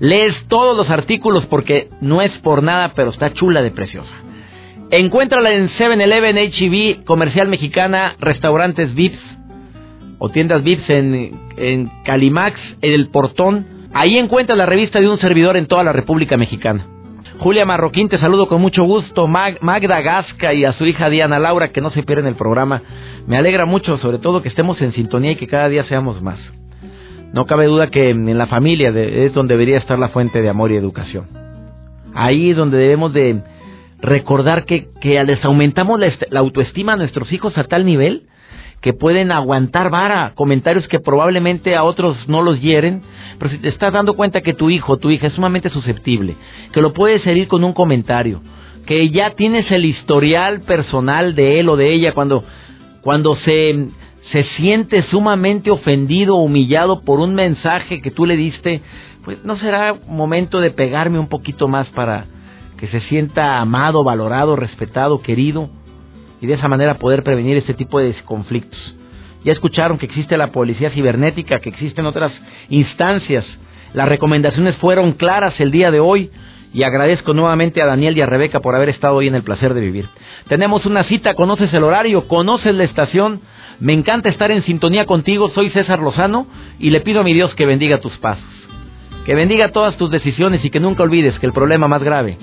Lees 0.01 0.33
todos 0.47 0.75
los 0.75 0.89
artículos 0.89 1.45
porque 1.45 1.89
no 2.01 2.23
es 2.23 2.31
por 2.39 2.63
nada, 2.63 2.93
pero 2.95 3.11
está 3.11 3.33
chula 3.33 3.61
de 3.61 3.69
preciosa. 3.69 4.11
Encuéntrala 4.89 5.51
en 5.51 5.69
7-Eleven, 5.69 6.37
HEB, 6.39 7.05
Comercial 7.05 7.47
Mexicana, 7.47 8.15
Restaurantes 8.19 8.95
VIPS 8.95 9.19
o 10.17 10.29
tiendas 10.29 10.63
VIPS 10.63 10.89
en, 10.89 11.39
en 11.55 11.91
Calimax, 12.03 12.59
en 12.81 12.93
El 12.93 13.09
Portón. 13.09 13.67
Ahí 13.93 14.17
encuentras 14.17 14.57
la 14.57 14.65
revista 14.65 14.99
de 14.99 15.07
un 15.07 15.19
servidor 15.19 15.55
en 15.55 15.67
toda 15.67 15.83
la 15.83 15.93
República 15.93 16.35
Mexicana. 16.35 16.87
Julia 17.37 17.65
Marroquín, 17.65 18.09
te 18.09 18.17
saludo 18.17 18.47
con 18.47 18.59
mucho 18.59 18.83
gusto. 18.83 19.27
Magda 19.27 20.01
Gasca 20.01 20.51
y 20.55 20.65
a 20.65 20.73
su 20.73 20.87
hija 20.87 21.11
Diana 21.11 21.37
Laura, 21.37 21.71
que 21.71 21.81
no 21.81 21.91
se 21.91 22.01
pierden 22.01 22.25
el 22.25 22.35
programa. 22.35 22.81
Me 23.27 23.37
alegra 23.37 23.65
mucho, 23.65 23.99
sobre 23.99 24.17
todo, 24.17 24.41
que 24.41 24.49
estemos 24.49 24.81
en 24.81 24.93
sintonía 24.93 25.33
y 25.33 25.35
que 25.35 25.45
cada 25.45 25.69
día 25.69 25.83
seamos 25.83 26.23
más. 26.23 26.39
No 27.33 27.45
cabe 27.45 27.65
duda 27.65 27.87
que 27.87 28.09
en 28.09 28.37
la 28.37 28.47
familia 28.47 28.89
es 28.89 29.33
donde 29.33 29.53
debería 29.53 29.77
estar 29.77 29.97
la 29.97 30.09
fuente 30.09 30.41
de 30.41 30.49
amor 30.49 30.71
y 30.71 30.75
educación. 30.75 31.27
Ahí 32.13 32.51
es 32.51 32.57
donde 32.57 32.77
debemos 32.77 33.13
de 33.13 33.41
recordar 34.01 34.65
que, 34.65 34.89
que 34.99 35.23
les 35.23 35.43
aumentamos 35.45 35.99
la, 35.99 36.39
autoestima 36.39 36.93
a 36.93 36.97
nuestros 36.97 37.31
hijos 37.31 37.57
a 37.57 37.63
tal 37.65 37.85
nivel 37.85 38.23
que 38.81 38.93
pueden 38.93 39.31
aguantar 39.31 39.91
vara, 39.91 40.33
comentarios 40.33 40.87
que 40.87 40.99
probablemente 40.99 41.75
a 41.75 41.83
otros 41.83 42.17
no 42.27 42.41
los 42.41 42.59
hieren, 42.59 43.03
pero 43.37 43.51
si 43.51 43.59
te 43.59 43.69
estás 43.69 43.93
dando 43.93 44.15
cuenta 44.15 44.41
que 44.41 44.55
tu 44.55 44.71
hijo 44.71 44.97
tu 44.97 45.11
hija 45.11 45.27
es 45.27 45.33
sumamente 45.33 45.69
susceptible, 45.69 46.35
que 46.73 46.81
lo 46.81 46.91
puedes 46.91 47.25
herir 47.27 47.47
con 47.47 47.63
un 47.63 47.73
comentario, 47.73 48.41
que 48.87 49.09
ya 49.11 49.35
tienes 49.35 49.71
el 49.71 49.85
historial 49.85 50.61
personal 50.61 51.35
de 51.35 51.59
él 51.59 51.69
o 51.69 51.77
de 51.77 51.93
ella 51.93 52.13
cuando, 52.13 52.43
cuando 53.01 53.35
se, 53.37 53.89
se 54.31 54.43
siente 54.55 55.03
sumamente 55.03 55.71
ofendido 55.71 56.35
humillado 56.35 57.01
por 57.01 57.19
un 57.19 57.33
mensaje 57.33 58.01
que 58.01 58.11
tú 58.11 58.25
le 58.25 58.37
diste, 58.37 58.81
pues 59.23 59.43
no 59.43 59.57
será 59.57 59.95
momento 60.07 60.59
de 60.59 60.71
pegarme 60.71 61.19
un 61.19 61.27
poquito 61.27 61.67
más 61.67 61.87
para 61.89 62.25
que 62.77 62.87
se 62.87 63.01
sienta 63.01 63.59
amado, 63.59 64.03
valorado, 64.03 64.55
respetado, 64.55 65.21
querido 65.21 65.69
y 66.39 66.47
de 66.47 66.53
esa 66.53 66.67
manera 66.67 66.97
poder 66.97 67.23
prevenir 67.23 67.57
este 67.57 67.73
tipo 67.73 67.99
de 67.99 68.15
conflictos. 68.25 68.79
Ya 69.43 69.53
escucharon 69.53 69.97
que 69.97 70.05
existe 70.05 70.37
la 70.37 70.51
policía 70.51 70.91
cibernética, 70.91 71.59
que 71.59 71.69
existen 71.69 72.05
otras 72.05 72.31
instancias. 72.69 73.45
Las 73.93 74.07
recomendaciones 74.07 74.75
fueron 74.77 75.13
claras 75.13 75.59
el 75.59 75.71
día 75.71 75.91
de 75.91 75.99
hoy 75.99 76.31
y 76.73 76.83
agradezco 76.83 77.33
nuevamente 77.33 77.81
a 77.81 77.85
Daniel 77.85 78.17
y 78.17 78.21
a 78.21 78.25
Rebeca 78.25 78.59
por 78.59 78.75
haber 78.75 78.89
estado 78.89 79.15
hoy 79.15 79.27
en 79.27 79.35
el 79.35 79.43
placer 79.43 79.73
de 79.73 79.81
vivir. 79.81 80.07
Tenemos 80.47 80.85
una 80.85 81.03
cita, 81.03 81.33
conoces 81.33 81.73
el 81.73 81.83
horario, 81.83 82.27
conoces 82.27 82.73
la 82.73 82.83
estación. 82.83 83.41
Me 83.79 83.93
encanta 83.93 84.29
estar 84.29 84.51
en 84.51 84.63
sintonía 84.63 85.05
contigo, 85.05 85.49
soy 85.49 85.69
César 85.71 85.99
Lozano 85.99 86.47
y 86.79 86.91
le 86.91 87.01
pido 87.01 87.21
a 87.21 87.23
mi 87.23 87.33
Dios 87.33 87.53
que 87.55 87.65
bendiga 87.65 87.99
tus 87.99 88.17
pasos, 88.17 88.45
que 89.25 89.35
bendiga 89.35 89.71
todas 89.71 89.97
tus 89.97 90.11
decisiones 90.11 90.63
y 90.63 90.69
que 90.69 90.79
nunca 90.79 91.03
olvides 91.03 91.37
que 91.39 91.47
el 91.47 91.53
problema 91.53 91.87
más 91.87 92.03
grave, 92.03 92.37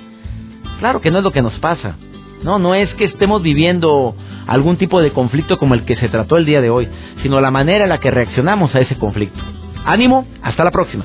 claro 0.80 1.00
que 1.00 1.10
no 1.10 1.18
es 1.18 1.24
lo 1.24 1.30
que 1.30 1.42
nos 1.42 1.56
pasa, 1.60 1.96
no, 2.42 2.58
no 2.58 2.74
es 2.74 2.92
que 2.94 3.04
estemos 3.04 3.42
viviendo 3.42 4.16
algún 4.48 4.78
tipo 4.78 5.00
de 5.00 5.12
conflicto 5.12 5.58
como 5.58 5.74
el 5.74 5.84
que 5.84 5.96
se 5.96 6.08
trató 6.08 6.36
el 6.36 6.46
día 6.46 6.60
de 6.60 6.70
hoy, 6.70 6.88
sino 7.22 7.40
la 7.40 7.52
manera 7.52 7.84
en 7.84 7.90
la 7.90 7.98
que 7.98 8.10
reaccionamos 8.10 8.74
a 8.74 8.80
ese 8.80 8.96
conflicto. 8.96 9.40
Ánimo, 9.84 10.26
hasta 10.42 10.64
la 10.64 10.70
próxima. 10.70 11.04